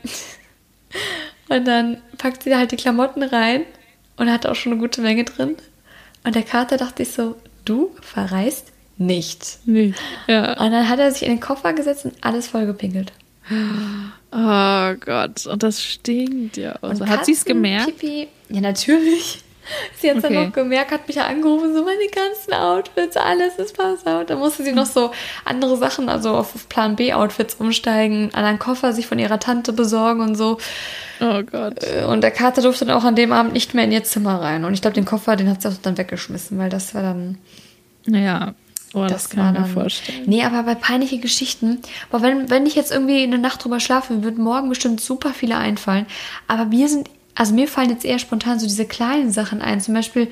[1.49, 3.61] und dann packt sie halt die Klamotten rein
[4.17, 5.55] und hatte auch schon eine gute Menge drin.
[6.23, 9.59] Und der Kater dachte ich so, du verreist nicht.
[9.65, 10.51] Nicht, ja.
[10.59, 13.11] Und dann hat er sich in den Koffer gesetzt und alles vollgepinkelt.
[14.31, 16.73] Oh Gott, und das stinkt ja.
[16.81, 17.97] Also, hat sie es gemerkt?
[17.97, 19.43] Pipi, ja, natürlich.
[19.97, 20.33] Sie hat es okay.
[20.33, 24.29] dann noch gemerkt, hat mich ja angerufen, so meine ganzen Outfits, alles ist versaut.
[24.29, 25.11] Da musste sie noch so
[25.43, 30.35] andere Sachen, also auf Plan B-Outfits umsteigen, anderen Koffer sich von ihrer Tante besorgen und
[30.35, 30.57] so.
[31.19, 31.83] Oh Gott.
[31.83, 34.41] Äh, und der Kater durfte dann auch an dem Abend nicht mehr in ihr Zimmer
[34.41, 34.65] rein.
[34.65, 37.37] Und ich glaube, den Koffer, den hat sie auch dann weggeschmissen, weil das war dann.
[38.05, 38.53] Ja,
[38.95, 40.23] Oh, das, das kann ich mir vorstellen.
[40.25, 41.79] Nee, aber bei peinlichen Geschichten,
[42.11, 45.57] boah, wenn, wenn ich jetzt irgendwie eine Nacht drüber schlafe, würden morgen bestimmt super viele
[45.57, 46.05] einfallen.
[46.47, 49.81] Aber mir sind also mir fallen jetzt eher spontan so diese kleinen Sachen ein.
[49.81, 50.31] Zum Beispiel,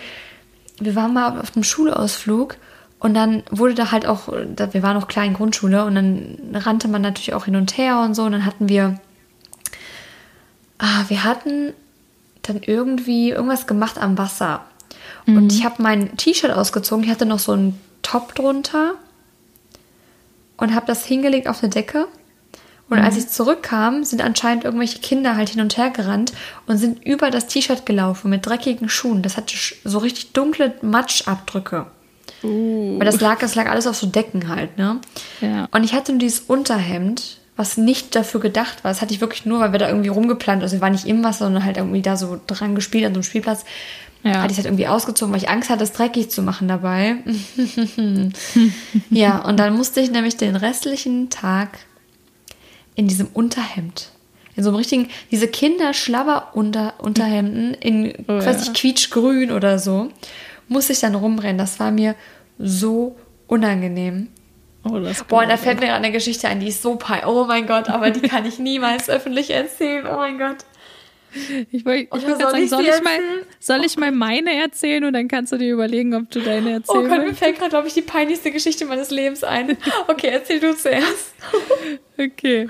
[0.80, 2.56] wir waren mal auf einem Schulausflug
[3.00, 7.02] und dann wurde da halt auch, wir waren noch klein Grundschule und dann rannte man
[7.02, 8.24] natürlich auch hin und her und so.
[8.24, 9.00] Und dann hatten wir,
[10.78, 11.74] ah, wir hatten
[12.44, 14.62] dann irgendwie irgendwas gemacht am Wasser.
[15.26, 15.38] Mhm.
[15.38, 17.04] Und ich habe mein T-Shirt ausgezogen.
[17.04, 18.94] Ich hatte noch so einen Top drunter
[20.58, 22.08] und habe das hingelegt auf eine Decke.
[22.90, 23.06] Und mhm.
[23.06, 26.34] als ich zurückkam, sind anscheinend irgendwelche Kinder halt hin und her gerannt
[26.68, 29.22] und sind über das T-Shirt gelaufen mit dreckigen Schuhen.
[29.22, 31.88] Das hatte so richtig dunkle Matschabdrücke.
[32.44, 33.00] Uh.
[33.00, 35.00] Weil das lag, das lag alles auf so Decken halt, ne?
[35.40, 35.68] Ja.
[35.72, 38.92] Und ich hatte nur dieses Unterhemd, was nicht dafür gedacht war.
[38.92, 41.24] Das hatte ich wirklich nur, weil wir da irgendwie rumgeplant, also wir waren nicht im
[41.24, 43.64] Wasser, sondern halt irgendwie da so dran gespielt an so einem Spielplatz.
[44.24, 44.42] Ja.
[44.42, 47.18] Hatte ich halt irgendwie ausgezogen, weil ich Angst hatte, es dreckig zu machen dabei.
[49.10, 51.80] ja, und dann musste ich nämlich den restlichen Tag
[52.96, 54.10] in diesem Unterhemd.
[54.56, 60.10] In so einem richtigen, diese Kinderschlabber-Unterhemden in, oh, weiß ich, quietschgrün oder so,
[60.68, 61.58] muss ich dann rumrennen.
[61.58, 62.16] Das war mir
[62.60, 63.16] so
[63.48, 64.28] unangenehm.
[64.84, 67.26] Oh, das Boah, da fällt mir gerade eine Geschichte ein, die ist so peinlich.
[67.26, 70.06] Oh mein Gott, aber die kann ich niemals öffentlich erzählen.
[70.06, 70.58] Oh mein Gott.
[71.72, 73.20] Ich wollte ich wollt sagen, soll ich, mal,
[73.60, 76.74] soll ich mal meine erzählen und dann kannst du dir überlegen, ob du deine oh
[76.74, 79.78] erzählen Oh Gott, mir fällt gerade, glaube ich, die peinlichste Geschichte meines Lebens ein.
[80.08, 81.34] Okay, erzähl du zuerst.
[82.16, 82.70] Okay.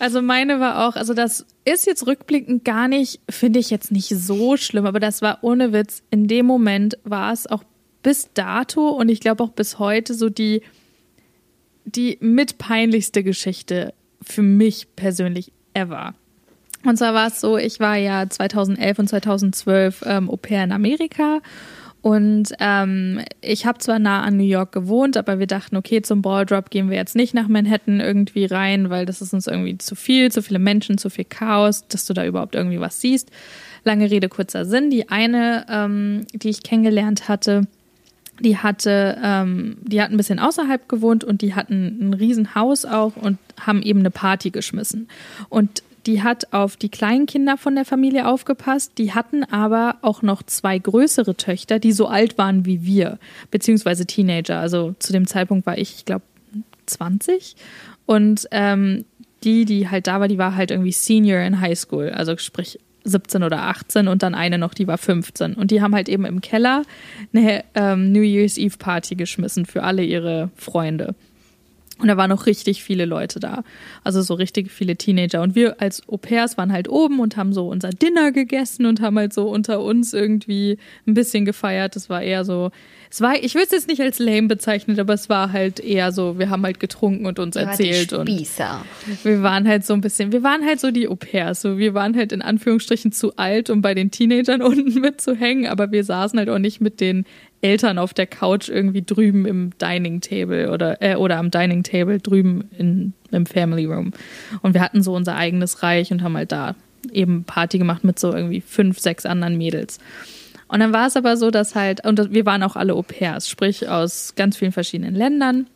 [0.00, 4.08] Also meine war auch, also das ist jetzt rückblickend gar nicht, finde ich jetzt nicht
[4.08, 6.02] so schlimm, aber das war ohne Witz.
[6.10, 7.62] In dem Moment war es auch
[8.02, 10.62] bis dato und ich glaube auch bis heute so die,
[11.84, 16.14] die mitpeinlichste Geschichte für mich persönlich ever.
[16.84, 20.72] Und zwar war es so, ich war ja 2011 und 2012 ähm, Au pair in
[20.72, 21.40] Amerika
[22.02, 26.20] und ähm, ich habe zwar nah an New York gewohnt, aber wir dachten, okay, zum
[26.20, 29.94] Balldrop gehen wir jetzt nicht nach Manhattan irgendwie rein, weil das ist uns irgendwie zu
[29.94, 33.30] viel, zu viele Menschen, zu viel Chaos, dass du da überhaupt irgendwie was siehst.
[33.84, 34.90] Lange Rede, kurzer Sinn.
[34.90, 37.68] Die eine, ähm, die ich kennengelernt hatte,
[38.40, 43.14] die hatte, ähm, die hat ein bisschen außerhalb gewohnt und die hatten ein Riesenhaus auch
[43.14, 45.06] und haben eben eine Party geschmissen.
[45.48, 48.92] Und die hat auf die kleinen Kinder von der Familie aufgepasst.
[48.98, 53.18] Die hatten aber auch noch zwei größere Töchter, die so alt waren wie wir,
[53.50, 54.58] beziehungsweise Teenager.
[54.58, 56.24] Also zu dem Zeitpunkt war ich, ich glaube,
[56.86, 57.56] 20.
[58.06, 59.04] Und ähm,
[59.44, 62.78] die, die halt da war, die war halt irgendwie Senior in High School, also sprich
[63.04, 65.54] 17 oder 18 und dann eine noch, die war 15.
[65.54, 66.82] Und die haben halt eben im Keller
[67.32, 71.14] eine ähm, New Year's Eve Party geschmissen für alle ihre Freunde.
[72.02, 73.62] Und da waren noch richtig viele Leute da.
[74.02, 75.40] Also so richtig viele Teenager.
[75.40, 79.00] Und wir als Au pairs waren halt oben und haben so unser Dinner gegessen und
[79.00, 81.94] haben halt so unter uns irgendwie ein bisschen gefeiert.
[81.94, 82.72] Das war eher so,
[83.12, 86.12] es war, ich würde es jetzt nicht als lame bezeichnen, aber es war halt eher
[86.12, 88.14] so, wir haben halt getrunken und uns erzählt.
[88.14, 88.24] Und
[89.22, 91.60] wir waren halt so ein bisschen, wir waren halt so die Au pairs.
[91.60, 95.92] So, wir waren halt in Anführungsstrichen zu alt, um bei den Teenagern unten mitzuhängen, aber
[95.92, 97.26] wir saßen halt auch nicht mit den
[97.60, 102.18] Eltern auf der Couch irgendwie drüben im Dining Table oder, äh, oder am Dining Table
[102.18, 104.12] drüben in, im Family Room.
[104.62, 106.76] Und wir hatten so unser eigenes Reich und haben halt da
[107.12, 109.98] eben Party gemacht mit so irgendwie fünf, sechs anderen Mädels.
[110.72, 113.46] Und dann war es aber so, dass halt, und wir waren auch alle Au pairs,
[113.46, 115.66] sprich aus ganz vielen verschiedenen Ländern.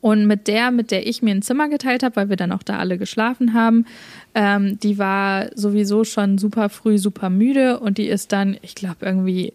[0.00, 2.64] Und mit der, mit der ich mir ein Zimmer geteilt habe, weil wir dann auch
[2.64, 3.86] da alle geschlafen haben,
[4.34, 9.06] ähm, die war sowieso schon super früh, super müde und die ist dann, ich glaube,
[9.06, 9.52] irgendwie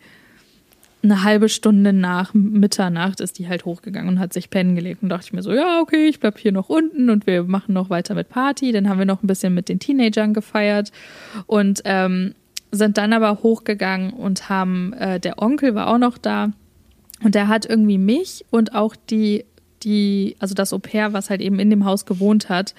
[1.04, 5.04] eine halbe Stunde nach Mitternacht ist die halt hochgegangen und hat sich pennen gelegt.
[5.04, 7.74] Und dachte ich mir so, ja, okay, ich bleib hier noch unten und wir machen
[7.74, 8.72] noch weiter mit Party.
[8.72, 10.94] Dann haben wir noch ein bisschen mit den Teenagern gefeiert
[11.46, 12.36] und ähm,
[12.72, 16.52] sind dann aber hochgegangen und haben, äh, der Onkel war auch noch da
[17.24, 19.46] und der hat irgendwie mich und auch die,
[19.84, 22.74] die, also das Au pair, was halt eben in dem Haus gewohnt hat,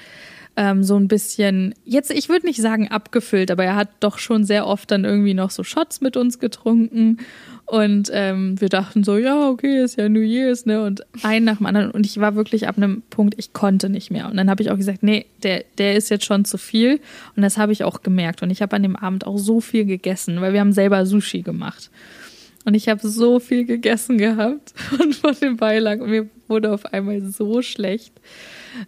[0.57, 4.45] ähm, so ein bisschen, jetzt, ich würde nicht sagen abgefüllt, aber er hat doch schon
[4.45, 7.19] sehr oft dann irgendwie noch so Shots mit uns getrunken.
[7.65, 10.83] Und ähm, wir dachten so, ja, okay, ist ja New Year's, ne?
[10.83, 11.91] Und ein nach dem anderen.
[11.91, 14.29] Und ich war wirklich ab einem Punkt, ich konnte nicht mehr.
[14.29, 17.01] Und dann habe ich auch gesagt, nee, der, der ist jetzt schon zu viel.
[17.35, 18.43] Und das habe ich auch gemerkt.
[18.43, 21.41] Und ich habe an dem Abend auch so viel gegessen, weil wir haben selber Sushi
[21.41, 21.91] gemacht.
[22.65, 26.87] Und ich habe so viel gegessen gehabt und von dem Beilag und mir wurde auf
[26.93, 28.13] einmal so schlecht.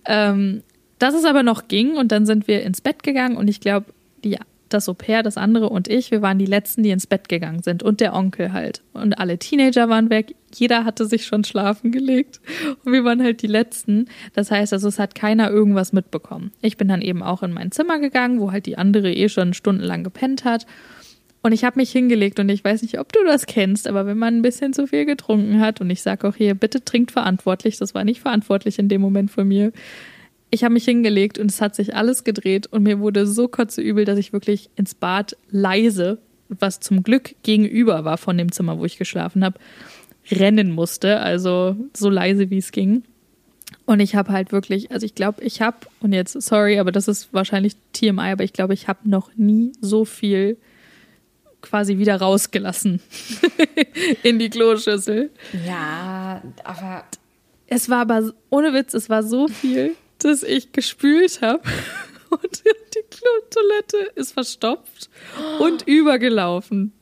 [0.05, 0.62] Ähm,
[0.98, 3.87] dass es aber noch ging und dann sind wir ins Bett gegangen und ich glaube,
[4.24, 4.38] die
[4.74, 7.62] das Au pair, das andere und ich, wir waren die Letzten, die ins Bett gegangen
[7.62, 8.83] sind und der Onkel halt.
[8.92, 12.40] Und alle Teenager waren weg, jeder hatte sich schon schlafen gelegt
[12.85, 14.07] und wir waren halt die Letzten.
[14.35, 16.52] Das heißt, also es hat keiner irgendwas mitbekommen.
[16.61, 19.54] Ich bin dann eben auch in mein Zimmer gegangen, wo halt die andere eh schon
[19.54, 20.66] stundenlang gepennt hat.
[21.42, 24.16] Und ich habe mich hingelegt und ich weiß nicht, ob du das kennst, aber wenn
[24.16, 27.76] man ein bisschen zu viel getrunken hat und ich sage auch hier, bitte trinkt verantwortlich,
[27.76, 29.70] das war nicht verantwortlich in dem Moment von mir,
[30.55, 34.05] ich habe mich hingelegt und es hat sich alles gedreht und mir wurde so kotzeübel,
[34.05, 38.85] dass ich wirklich ins Bad leise, was zum Glück gegenüber war von dem Zimmer, wo
[38.85, 39.59] ich geschlafen habe,
[40.31, 41.21] rennen musste.
[41.21, 43.03] Also so leise, wie es ging.
[43.85, 47.09] Und ich habe halt wirklich, also ich glaube, ich habe, und jetzt, sorry, aber das
[47.09, 50.57] ist wahrscheinlich TMI, aber ich glaube, ich habe noch nie so viel
[51.61, 53.01] quasi wieder rausgelassen
[54.23, 55.31] in die Kloschüssel.
[55.67, 57.05] Ja, aber.
[57.67, 61.62] Es war aber, ohne Witz, es war so viel dass ich gespült habe
[62.31, 63.16] und die
[63.50, 65.11] Toilette ist verstopft
[65.59, 66.92] und übergelaufen.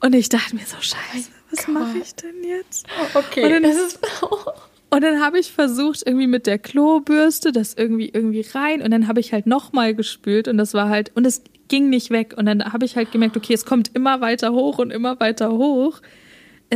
[0.00, 2.86] Und ich dachte mir so, scheiße, was mache ich denn jetzt?
[3.14, 3.98] Okay, und dann, das ist...
[4.90, 9.06] und dann habe ich versucht, irgendwie mit der Klobürste das irgendwie irgendwie rein und dann
[9.06, 12.34] habe ich halt nochmal gespült und das war halt, und es ging nicht weg.
[12.36, 15.50] Und dann habe ich halt gemerkt, okay, es kommt immer weiter hoch und immer weiter
[15.52, 16.02] hoch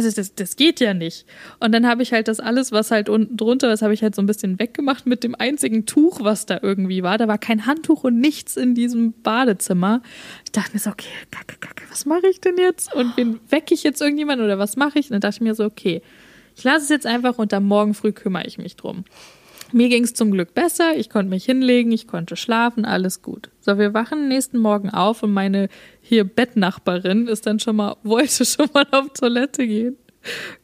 [0.04, 1.26] ist, das, das geht ja nicht.
[1.60, 4.14] Und dann habe ich halt das alles, was halt unten drunter ist, habe ich halt
[4.14, 7.18] so ein bisschen weggemacht mit dem einzigen Tuch, was da irgendwie war.
[7.18, 10.02] Da war kein Handtuch und nichts in diesem Badezimmer.
[10.44, 12.94] Ich dachte mir so, okay, kacke, kacke, was mache ich denn jetzt?
[12.94, 15.06] Und wen wecke ich jetzt irgendjemand oder was mache ich?
[15.06, 16.02] Und dann dachte ich mir so, okay,
[16.56, 19.04] ich lasse es jetzt einfach und am Morgen früh kümmere ich mich drum.
[19.72, 23.50] Mir ging es zum Glück besser, ich konnte mich hinlegen, ich konnte schlafen, alles gut.
[23.60, 25.68] So, wir wachen nächsten Morgen auf und meine
[26.00, 29.96] hier Bettnachbarin ist dann schon mal, wollte schon mal auf Toilette gehen,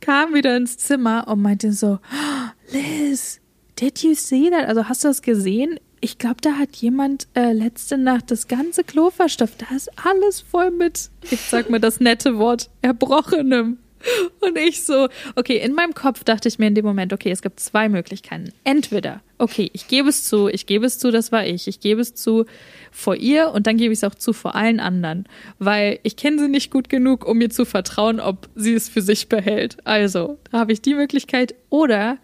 [0.00, 3.40] kam wieder ins Zimmer und meinte so, oh, Liz,
[3.80, 4.68] did you see that?
[4.68, 5.78] Also hast du das gesehen?
[6.00, 9.62] Ich glaube, da hat jemand äh, letzte Nacht das ganze Klo verstopft.
[9.62, 13.78] Da ist alles voll mit, ich sag mal das nette Wort, Erbrochenem.
[14.40, 17.42] Und ich so, okay, in meinem Kopf dachte ich mir in dem Moment, okay, es
[17.42, 18.52] gibt zwei Möglichkeiten.
[18.64, 22.00] Entweder, okay, ich gebe es zu, ich gebe es zu, das war ich, ich gebe
[22.00, 22.46] es zu
[22.90, 25.26] vor ihr und dann gebe ich es auch zu vor allen anderen,
[25.58, 29.02] weil ich kenne sie nicht gut genug, um mir zu vertrauen, ob sie es für
[29.02, 29.78] sich behält.
[29.84, 32.18] Also, da habe ich die Möglichkeit oder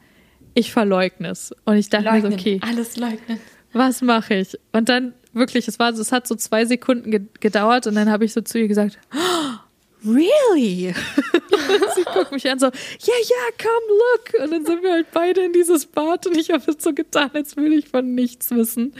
[0.55, 1.55] ich verleugne es.
[1.64, 2.61] Und ich dachte leugnen, mir so, okay.
[2.62, 3.38] Alles leugnen.
[3.73, 4.59] Was mache ich?
[4.73, 8.33] Und dann wirklich, es war es hat so zwei Sekunden gedauert und dann habe ich
[8.33, 9.59] so zu ihr gesagt, oh,
[10.05, 10.95] really?
[11.95, 14.45] sie guckt mich an so, ja, yeah, ja, yeah, come look.
[14.45, 17.31] Und dann sind wir halt beide in dieses Bad und ich habe es so getan,
[17.35, 18.95] als würde ich von nichts wissen.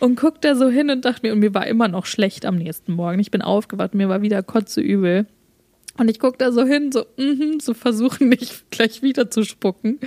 [0.00, 2.56] Und guckt da so hin und dachte mir, und mir war immer noch schlecht am
[2.56, 3.18] nächsten Morgen.
[3.18, 5.26] Ich bin aufgewacht, mir war wieder kotzeübel.
[5.98, 10.00] Und ich gucke da so hin, so, mhm, so versuchen nicht gleich wieder zu spucken.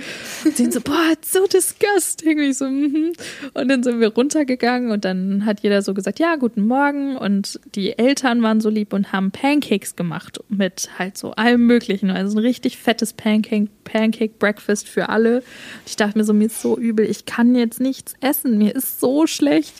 [0.44, 2.38] Und sind so, boah, so disgusting.
[2.38, 3.12] Und ich so, mhm.
[3.54, 7.16] Und dann sind wir runtergegangen und dann hat jeder so gesagt, ja, guten Morgen.
[7.16, 12.10] Und die Eltern waren so lieb und haben Pancakes gemacht mit halt so allem Möglichen.
[12.10, 15.44] Also ein richtig fettes Pancake, Pancake Breakfast für alle.
[15.86, 18.98] Ich dachte mir so, mir ist so übel, ich kann jetzt nichts essen, mir ist
[18.98, 19.74] so schlecht.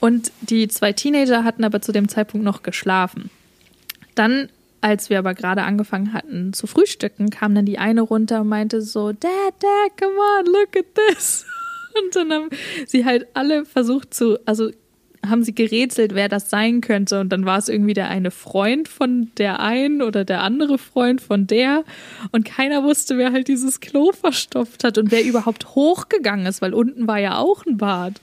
[0.00, 3.30] Und die zwei Teenager hatten aber zu dem Zeitpunkt noch geschlafen.
[4.14, 4.48] Dann
[4.80, 8.82] als wir aber gerade angefangen hatten zu frühstücken, kam dann die eine runter und meinte
[8.82, 11.44] so, Dad, Dad, come on, look at this.
[11.94, 12.50] Und dann haben
[12.86, 14.70] sie halt alle versucht zu, also
[15.26, 17.20] haben sie gerätselt, wer das sein könnte.
[17.20, 21.20] Und dann war es irgendwie der eine Freund von der einen oder der andere Freund
[21.20, 21.84] von der.
[22.32, 26.74] Und keiner wusste, wer halt dieses Klo verstopft hat und wer überhaupt hochgegangen ist, weil
[26.74, 28.20] unten war ja auch ein Bad.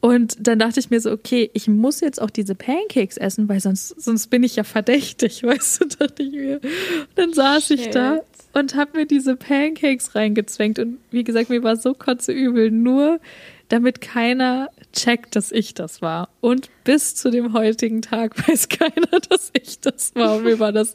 [0.00, 3.60] Und dann dachte ich mir so, okay, ich muss jetzt auch diese Pancakes essen, weil
[3.60, 6.60] sonst, sonst bin ich ja verdächtig, weißt du, dachte ich mir.
[6.60, 7.80] Und dann saß Shit.
[7.80, 8.20] ich da
[8.52, 10.78] und habe mir diese Pancakes reingezwängt.
[10.78, 13.20] Und wie gesagt, mir war so kotzeübel, nur
[13.68, 16.28] damit keiner checkt, dass ich das war.
[16.40, 20.36] Und bis zu dem heutigen Tag weiß keiner, dass ich das war.
[20.36, 20.94] Und mir war das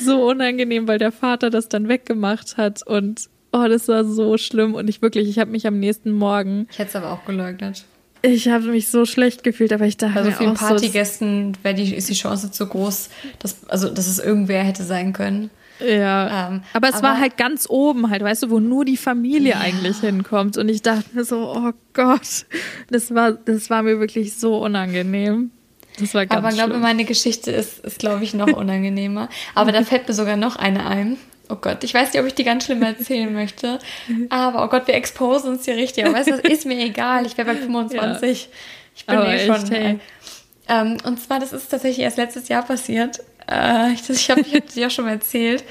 [0.00, 4.74] so unangenehm, weil der Vater das dann weggemacht hat und oh, das war so schlimm.
[4.74, 6.66] Und ich wirklich, ich habe mich am nächsten Morgen.
[6.70, 7.84] Ich hätte es aber auch geleugnet.
[8.22, 11.94] Ich habe mich so schlecht gefühlt, aber ich dachte Bei so vielen Partygästen so, die,
[11.94, 15.50] ist die Chance zu groß, dass, also, dass es irgendwer hätte sein können.
[15.80, 16.48] Ja.
[16.48, 19.50] Ähm, aber es aber, war halt ganz oben, halt, weißt du, wo nur die Familie
[19.50, 19.60] ja.
[19.60, 20.56] eigentlich hinkommt.
[20.56, 22.46] Und ich dachte mir so, oh Gott,
[22.90, 25.50] das war, das war mir wirklich so unangenehm.
[25.98, 29.28] Das war ganz Aber ich glaube, meine Geschichte ist, ist glaube ich, noch unangenehmer.
[29.54, 31.16] aber da fällt mir sogar noch eine ein.
[31.48, 33.78] Oh Gott, ich weiß nicht, ob ich die ganz schlimm erzählen möchte.
[34.30, 36.04] Aber oh Gott, wir exposen uns hier richtig.
[36.04, 37.26] Aber weißt du, das ist mir egal.
[37.26, 38.42] Ich wäre bei 25.
[38.42, 38.48] Ja.
[38.96, 39.70] Ich bin Aber eh schon.
[39.70, 40.00] Hey.
[40.68, 43.20] Ähm, und zwar, das ist tatsächlich erst letztes Jahr passiert.
[43.48, 45.62] Äh, ich ich habe ich dir auch schon mal erzählt.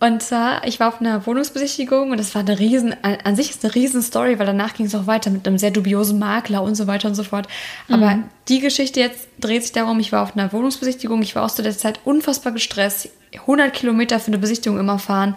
[0.00, 3.64] Und zwar, ich war auf einer Wohnungsbesichtigung und das war eine riesen, an sich ist
[3.64, 6.74] eine riesen Story, weil danach ging es auch weiter mit einem sehr dubiosen Makler und
[6.74, 7.46] so weiter und so fort.
[7.88, 8.24] Aber mhm.
[8.48, 11.62] die Geschichte jetzt dreht sich darum, ich war auf einer Wohnungsbesichtigung, ich war auch zu
[11.62, 15.36] der Zeit unfassbar gestresst, 100 Kilometer für eine Besichtigung immer fahren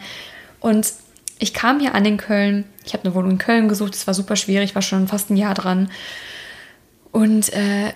[0.60, 0.92] und
[1.40, 4.14] ich kam hier an in Köln, ich habe eine Wohnung in Köln gesucht, es war
[4.14, 5.90] super schwierig, war schon fast ein Jahr dran
[7.12, 7.94] und äh,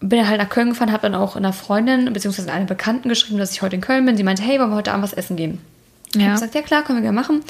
[0.00, 2.50] bin halt nach Köln gefahren, habe dann auch einer Freundin bzw.
[2.50, 4.16] einer Bekannten geschrieben, dass ich heute in Köln bin.
[4.16, 5.60] Sie meinte, hey, wollen wir heute Abend was essen gehen?
[6.14, 6.20] Ja.
[6.20, 7.42] Ich habe gesagt, ja klar, können wir gerne machen.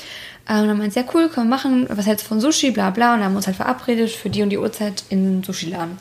[0.48, 1.86] Ähm, und dann meinte sie, ja cool, können wir machen.
[1.90, 3.14] Was hältst du von Sushi, bla bla.
[3.14, 5.98] Und dann haben wir uns halt verabredet für die und die Uhrzeit in den Sushi-Laden.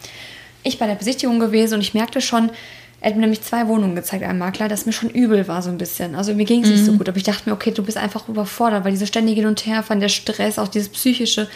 [0.63, 2.52] Ich bei der Besichtigung gewesen und ich merkte schon,
[3.02, 5.71] er hat mir nämlich zwei Wohnungen gezeigt, ein Makler, dass mir schon übel war so
[5.71, 6.13] ein bisschen.
[6.13, 6.76] Also mir ging es mhm.
[6.76, 7.00] nicht so mhm.
[7.00, 9.65] gut, aber ich dachte mir, okay, du bist einfach überfordert, weil diese ständige Hin und
[9.65, 11.50] Herfahren, der Stress, auch dieses psychische,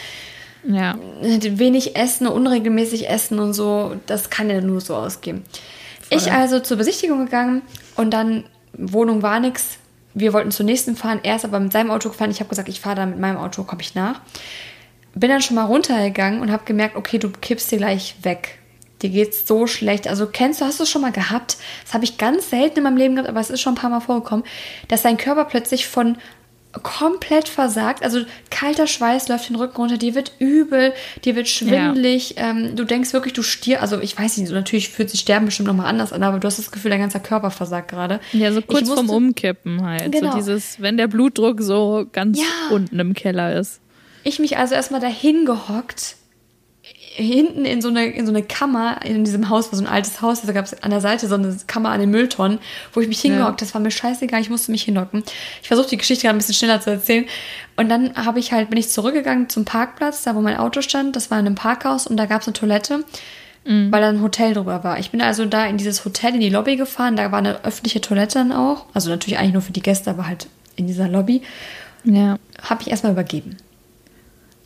[0.67, 0.97] ja.
[1.21, 5.43] wenig Essen, unregelmäßig Essen und so, das kann ja nur so ausgehen.
[6.09, 6.17] Voll.
[6.17, 7.61] Ich also zur Besichtigung gegangen
[7.95, 9.77] und dann Wohnung war nichts,
[10.15, 12.31] wir wollten zur nächsten fahren, er ist aber mit seinem Auto gefahren.
[12.31, 14.21] Ich habe gesagt, ich fahre dann mit meinem Auto, komme ich nach.
[15.13, 18.59] Bin dann schon mal runtergegangen und habe gemerkt, okay, du kippst dir gleich weg.
[19.01, 20.07] Dir geht's so schlecht.
[20.07, 21.57] Also kennst du, hast du es schon mal gehabt?
[21.83, 23.89] Das habe ich ganz selten in meinem Leben gehabt, aber es ist schon ein paar
[23.89, 24.45] Mal vorgekommen,
[24.87, 26.17] dass dein Körper plötzlich von
[26.83, 28.03] komplett versagt.
[28.03, 32.35] Also kalter Schweiß läuft den Rücken runter, dir wird übel, dir wird schwindelig.
[32.37, 32.49] Ja.
[32.49, 33.81] Ähm, du denkst wirklich, du stirbst.
[33.81, 36.59] Also ich weiß nicht, natürlich fühlt sich Sterben bestimmt nochmal anders an, aber du hast
[36.59, 38.19] das Gefühl, dein ganzer Körper versagt gerade.
[38.33, 40.11] Ja, so kurz vorm Umkippen halt.
[40.11, 40.31] Genau.
[40.31, 42.45] So dieses, wenn der Blutdruck so ganz ja.
[42.75, 43.79] unten im Keller ist.
[44.23, 46.15] Ich mich also erstmal dahin gehockt
[47.15, 50.21] hinten in so eine, in so eine Kammer, in diesem Haus war so ein altes
[50.21, 52.59] Haus, da gab es an der Seite so eine Kammer an den Mülltonnen,
[52.93, 53.65] wo ich mich hingehockt, ja.
[53.65, 55.23] das war mir scheißegal, ich musste mich hinhocken.
[55.61, 57.25] Ich versuche die Geschichte gerade ein bisschen schneller zu erzählen.
[57.77, 61.15] Und dann habe ich halt, bin ich zurückgegangen zum Parkplatz, da wo mein Auto stand,
[61.15, 63.05] das war in einem Parkhaus und da gab es eine Toilette,
[63.65, 63.91] mhm.
[63.91, 64.99] weil da ein Hotel drüber war.
[64.99, 68.01] Ich bin also da in dieses Hotel, in die Lobby gefahren, da war eine öffentliche
[68.01, 71.41] Toilette dann auch, also natürlich eigentlich nur für die Gäste, aber halt in dieser Lobby.
[72.03, 72.37] Ja.
[72.61, 73.57] Habe ich erstmal übergeben.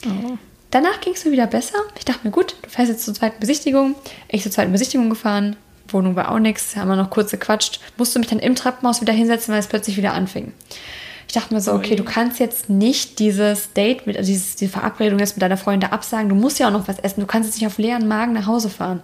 [0.06, 0.38] Oh.
[0.72, 1.80] Danach ging es mir wieder besser.
[1.98, 3.96] Ich dachte mir, gut, du fährst jetzt zur zweiten Besichtigung.
[4.28, 5.56] Ich zur zweiten Besichtigung gefahren.
[5.88, 6.76] Wohnung war auch nichts.
[6.76, 7.80] Haben wir noch kurz gequatscht.
[7.98, 10.54] Musste mich dann im Treppenhaus wieder hinsetzen, weil es plötzlich wieder anfing.
[11.28, 14.72] Ich dachte mir so, okay, du kannst jetzt nicht dieses Date mit, also dieses, diese
[14.72, 16.30] Verabredung jetzt mit deiner Freundin absagen.
[16.30, 17.22] Du musst ja auch noch was essen.
[17.22, 19.02] Du kannst jetzt nicht auf leeren Magen nach Hause fahren.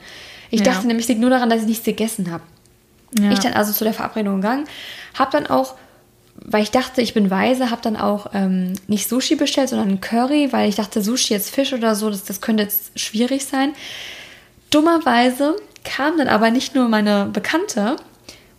[0.50, 0.66] Ich ja.
[0.66, 2.44] dachte nämlich, es liegt nur daran, dass ich nichts gegessen habe.
[3.20, 3.32] Ja.
[3.32, 4.66] Ich dann also zu der Verabredung gegangen,
[5.18, 5.76] habe dann auch
[6.36, 10.52] weil ich dachte, ich bin weise, habe dann auch ähm, nicht Sushi bestellt, sondern Curry,
[10.52, 13.74] weil ich dachte, Sushi jetzt Fisch oder so, das, das könnte jetzt schwierig sein.
[14.70, 17.96] Dummerweise kam dann aber nicht nur meine Bekannte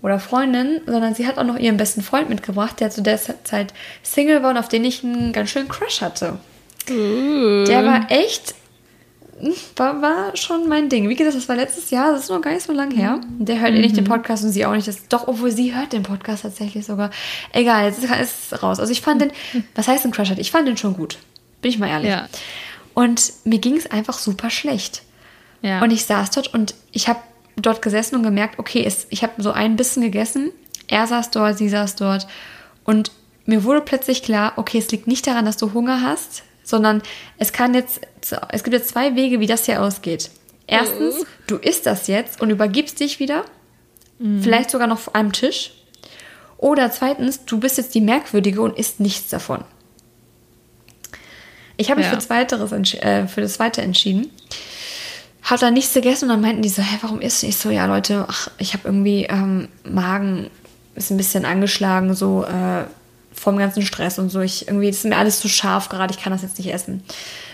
[0.02, 3.74] oder Freundin, sondern sie hat auch noch ihren besten Freund mitgebracht, der zu der Zeit
[4.02, 6.38] Single war und auf den ich einen ganz schönen Crush hatte.
[6.88, 7.64] Uh.
[7.64, 8.54] Der war echt
[9.76, 11.08] war, war schon mein Ding.
[11.08, 13.20] Wie gesagt, das war letztes Jahr, das ist noch gar nicht so lange her.
[13.38, 13.78] Der hört mhm.
[13.78, 14.08] eh nicht den mhm.
[14.08, 14.88] Podcast und sie auch nicht.
[14.88, 17.10] Das, doch, obwohl sie hört den Podcast tatsächlich sogar.
[17.52, 18.80] Egal, jetzt ist es raus.
[18.80, 19.32] Also ich fand den,
[19.74, 20.38] was heißt ein Crush hat?
[20.38, 21.18] Ich fand den schon gut.
[21.60, 22.10] Bin ich mal ehrlich.
[22.10, 22.28] Ja.
[22.94, 25.02] Und mir ging es einfach super schlecht.
[25.60, 25.82] Ja.
[25.82, 27.20] Und ich saß dort und ich habe
[27.56, 30.50] dort gesessen und gemerkt, okay, es, ich habe so ein bisschen gegessen.
[30.88, 32.26] Er saß dort, sie saß dort.
[32.84, 33.10] Und
[33.44, 37.00] mir wurde plötzlich klar, okay, es liegt nicht daran, dass du Hunger hast, sondern
[37.38, 38.00] es kann jetzt,
[38.50, 40.30] es gibt jetzt zwei Wege, wie das hier ausgeht.
[40.66, 41.26] Erstens, mhm.
[41.46, 43.44] du isst das jetzt und übergibst dich wieder,
[44.18, 44.42] mhm.
[44.42, 45.72] vielleicht sogar noch vor einem Tisch.
[46.58, 49.62] Oder zweitens, du bist jetzt die Merkwürdige und isst nichts davon.
[51.76, 52.14] Ich habe mich ja.
[52.14, 54.30] für, Zweiteres, äh, für das Zweite entschieden.
[55.42, 57.70] Hab dann nichts gegessen und dann meinten die so, hä, warum isst du nicht so?
[57.70, 60.50] Ja, Leute, ach, ich habe irgendwie ähm, Magen
[60.96, 62.84] ist ein bisschen angeschlagen, so äh,
[63.36, 64.40] vom ganzen Stress und so.
[64.40, 67.02] Ich irgendwie, das ist mir alles zu scharf gerade, ich kann das jetzt nicht essen.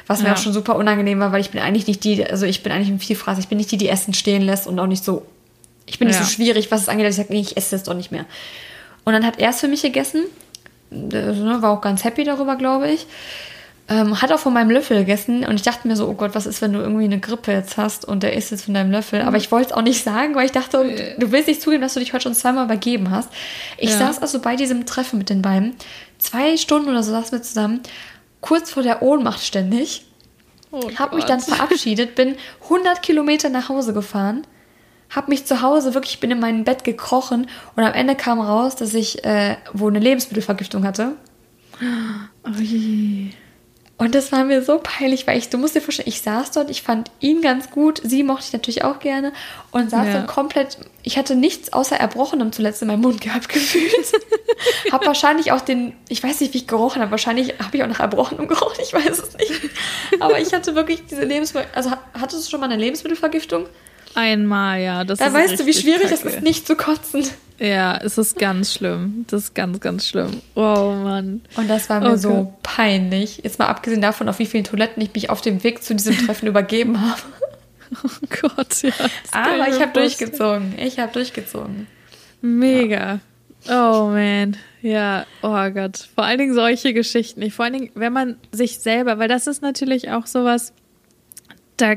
[0.07, 0.35] Was mir ja.
[0.35, 2.89] auch schon super unangenehm war, weil ich bin eigentlich nicht die, also ich bin eigentlich
[2.89, 5.27] ein Vielfraß, ich bin nicht die, die Essen stehen lässt und auch nicht so,
[5.87, 6.25] ich bin nicht ja.
[6.25, 8.25] so schwierig, was es angeht, dass ich sage, nee, ich esse das doch nicht mehr.
[9.05, 10.25] Und dann hat er es für mich gegessen,
[10.91, 13.07] war auch ganz happy darüber, glaube ich.
[13.93, 16.47] Ähm, hat auch von meinem Löffel gegessen und ich dachte mir so, oh Gott, was
[16.47, 19.21] ist, wenn du irgendwie eine Grippe jetzt hast und der isst jetzt von deinem Löffel.
[19.21, 21.19] Aber ich wollte es auch nicht sagen, weil ich dachte, äh.
[21.19, 23.29] du willst nicht zugeben, dass du dich heute schon zweimal übergeben hast.
[23.77, 23.99] Ich ja.
[23.99, 25.75] saß also bei diesem Treffen mit den beiden,
[26.17, 27.81] zwei Stunden oder so saßen wir zusammen,
[28.41, 30.07] kurz vor der Ohnmacht ständig.
[30.71, 34.47] Oh hab mich dann verabschiedet, bin 100 Kilometer nach Hause gefahren,
[35.11, 38.75] hab mich zu Hause wirklich, bin in mein Bett gekrochen und am Ende kam raus,
[38.75, 41.13] dass ich äh, wohl eine Lebensmittelvergiftung hatte.
[42.45, 43.22] Oh je.
[44.03, 46.71] Und das war mir so peinlich, weil ich, du musst dir vorstellen, ich saß dort,
[46.71, 49.33] ich fand ihn ganz gut, sie mochte ich natürlich auch gerne
[49.71, 50.13] und saß ja.
[50.15, 53.93] dort komplett, ich hatte nichts außer Erbrochenem zuletzt in meinem Mund gehabt gefühlt.
[54.91, 57.89] hab wahrscheinlich auch den, ich weiß nicht, wie ich gerochen habe, wahrscheinlich habe ich auch
[57.89, 59.71] nach Erbrochenem gerochen, ich weiß es nicht.
[60.19, 63.67] Aber ich hatte wirklich diese Lebensmittel, also hattest du schon mal eine Lebensmittelvergiftung?
[64.15, 65.05] Einmal, ja.
[65.05, 67.25] Das da weißt du, wie schwierig es ist, nicht zu kotzen.
[67.63, 69.25] Ja, es ist ganz schlimm.
[69.29, 70.41] Das ist ganz, ganz schlimm.
[70.57, 71.43] Oh Mann.
[71.55, 73.41] Und das war mir oh, so peinlich.
[73.45, 76.19] Jetzt mal abgesehen davon, auf wie vielen Toiletten ich mich auf dem Weg zu diesem
[76.27, 77.21] Treffen übergeben habe.
[78.03, 78.91] Oh Gott, ja.
[79.31, 80.75] Aber ich habe durchgezogen.
[80.77, 81.87] Ich habe durchgezogen.
[82.41, 83.21] Mega.
[83.65, 83.93] Ja.
[83.93, 84.57] Oh man.
[84.81, 86.09] Ja, oh Gott.
[86.17, 87.49] Vor allen Dingen solche Geschichten.
[87.53, 90.73] vor allen Dingen, wenn man sich selber, weil das ist natürlich auch sowas,
[91.77, 91.95] da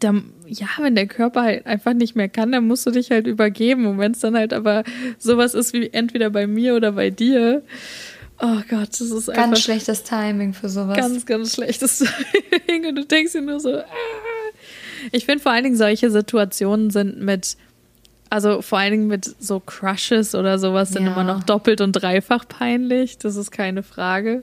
[0.00, 0.14] da,
[0.46, 3.86] ja, wenn der Körper halt einfach nicht mehr kann, dann musst du dich halt übergeben.
[3.86, 4.84] Und wenn es dann halt aber
[5.18, 7.62] sowas ist wie entweder bei mir oder bei dir,
[8.40, 9.44] oh Gott, das ist einfach.
[9.44, 10.96] Ganz schlechtes Timing für sowas.
[10.96, 11.98] Ganz, ganz schlechtes
[12.66, 12.88] Timing.
[12.88, 13.84] Und du denkst dir nur so, ah.
[15.12, 17.56] Ich finde vor allen Dingen solche Situationen sind mit,
[18.30, 21.12] also vor allen Dingen mit so Crushes oder sowas sind ja.
[21.12, 23.18] immer noch doppelt und dreifach peinlich.
[23.18, 24.42] Das ist keine Frage.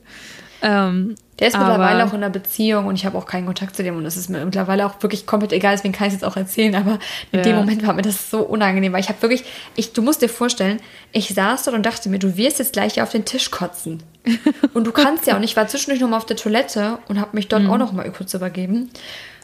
[0.62, 3.82] Ähm, der ist mittlerweile auch in einer Beziehung und ich habe auch keinen Kontakt zu
[3.82, 6.30] dem und es ist mir mittlerweile auch wirklich komplett egal, deswegen kann ich es jetzt
[6.30, 7.00] auch erzählen, aber
[7.32, 7.42] in ja.
[7.42, 9.44] dem Moment war mir das so unangenehm, weil ich habe wirklich,
[9.76, 10.80] ich, du musst dir vorstellen,
[11.12, 14.04] ich saß dort und dachte mir, du wirst jetzt gleich auf den Tisch kotzen.
[14.76, 17.48] und du kannst ja nicht, ich war zwischendurch nochmal auf der Toilette und habe mich
[17.48, 17.72] dort mhm.
[17.72, 18.92] auch nochmal kurz übergeben.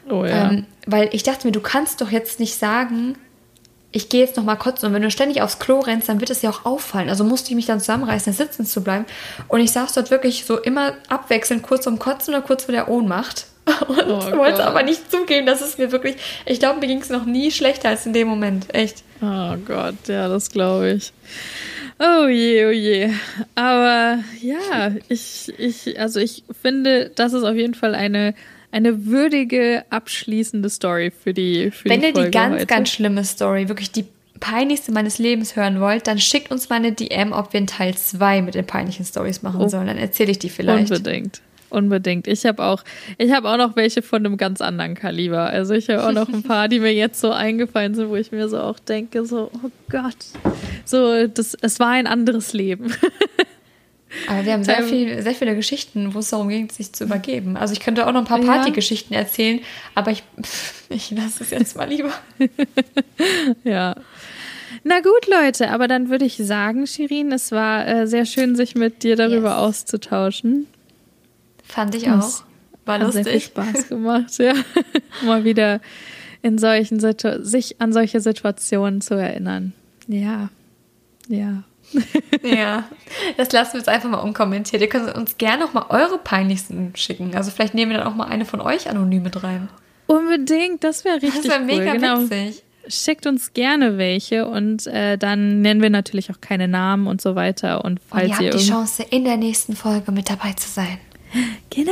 [0.07, 0.51] Oh ja.
[0.51, 3.17] Ähm, weil ich dachte mir, du kannst doch jetzt nicht sagen,
[3.97, 4.87] ich gehe jetzt noch mal kotzen.
[4.87, 7.09] Und wenn du ständig aufs Klo rennst, dann wird es ja auch auffallen.
[7.09, 9.05] Also musste ich mich dann zusammenreißen, sitzen zu bleiben.
[9.47, 12.89] Und ich saß dort wirklich so immer abwechselnd, kurz vorm Kotzen oder kurz vor der
[12.89, 13.47] Ohnmacht.
[13.87, 17.09] Und oh wollte aber nicht zugeben, dass es mir wirklich, ich glaube, mir ging es
[17.09, 18.73] noch nie schlechter als in dem Moment.
[18.73, 19.03] Echt.
[19.21, 21.11] Oh Gott, ja, das glaube ich.
[21.99, 23.11] Oh je, oh je.
[23.55, 28.35] Aber ja, ich, ich, also ich finde, das ist auf jeden Fall eine
[28.77, 32.65] eine würdige abschließende Story für die für Wenn die ihr Folge die ganz, heute.
[32.67, 34.05] ganz schlimme Story, wirklich die
[34.39, 37.95] peinlichste meines Lebens hören wollt, dann schickt uns mal eine DM, ob wir einen Teil
[37.95, 39.67] 2 mit den peinlichen Stories machen Oh.
[39.67, 39.87] sollen.
[39.87, 40.91] Dann erzähle ich die vielleicht.
[40.91, 41.41] Unbedingt.
[41.69, 42.27] Unbedingt.
[42.27, 42.83] Ich habe auch,
[43.17, 45.47] ich habe auch noch welche von einem ganz anderen Kaliber.
[45.47, 48.31] Also ich habe auch noch ein paar, die mir jetzt so eingefallen sind, wo ich
[48.31, 50.15] mir so auch denke, so, oh Gott.
[50.85, 52.93] So, das, es war ein anderes Leben.
[54.27, 57.57] Aber wir haben sehr, viel, sehr viele Geschichten, wo es darum ging, sich zu übergeben.
[57.57, 58.45] Also ich könnte auch noch ein paar Ja.
[58.45, 59.59] Partygeschichten erzählen,
[59.95, 60.23] aber ich,
[60.89, 62.11] ich lasse es jetzt mal lieber.
[63.63, 63.95] ja.
[64.83, 68.75] Na gut, Leute, aber dann würde ich sagen, Shirin, es war äh, sehr schön, sich
[68.75, 69.57] mit dir darüber Yes.
[69.57, 70.67] auszutauschen.
[71.65, 72.43] Fand ich Das auch.
[72.85, 73.51] War Hat sehr viel lustig.
[73.51, 74.53] Spaß gemacht, ja.
[75.25, 75.81] Mal wieder
[76.41, 79.73] in solchen Situ sich an solche Situationen zu erinnern.
[80.07, 80.49] Ja.
[81.27, 81.63] Ja.
[82.43, 82.85] Ja,
[83.35, 84.81] das lassen wir jetzt einfach mal unkommentiert.
[84.81, 87.35] Ihr könnt uns gerne noch mal eure peinlichsten schicken.
[87.35, 89.69] Also vielleicht nehmen wir dann auch mal eine von euch anonym mit rein.
[90.05, 91.99] Unbedingt, das wäre richtig Das wäre mega cool.
[91.99, 92.21] Genau.
[92.21, 92.63] witzig.
[92.87, 97.35] Schickt uns gerne welche und äh, dann nennen wir natürlich auch keine Namen und so
[97.35, 97.83] weiter.
[97.83, 100.99] Und Und falls ihr habt die Chance, in der nächsten Folge mit dabei zu sein.
[101.69, 101.91] Genau.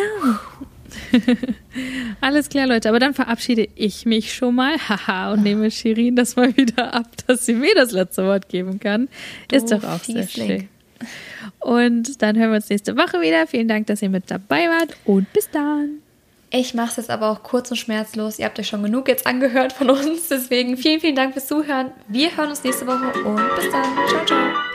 [2.22, 2.90] Alles klar, Leute.
[2.90, 4.78] Aber dann verabschiede ich mich schon mal.
[4.90, 8.80] Haha, und nehme Shirin das mal wieder ab, dass sie mir das letzte Wort geben
[8.80, 9.08] kann.
[9.52, 10.48] Ist Du doch auch sehr Fiesling.
[10.48, 10.70] schön.
[11.60, 13.48] Und dann hören wir uns nächste Woche wieder.
[13.48, 16.00] Vielen Dank, dass ihr mit dabei wart und bis dann.
[16.52, 18.40] Ich mache es jetzt aber auch kurz und schmerzlos.
[18.40, 20.30] Ihr habt euch schon genug jetzt angehört von uns.
[20.30, 21.92] Deswegen vielen, vielen Dank fürs Zuhören.
[22.08, 23.84] Wir hören uns nächste Woche und bis dann.
[24.08, 24.75] Ciao, ciao.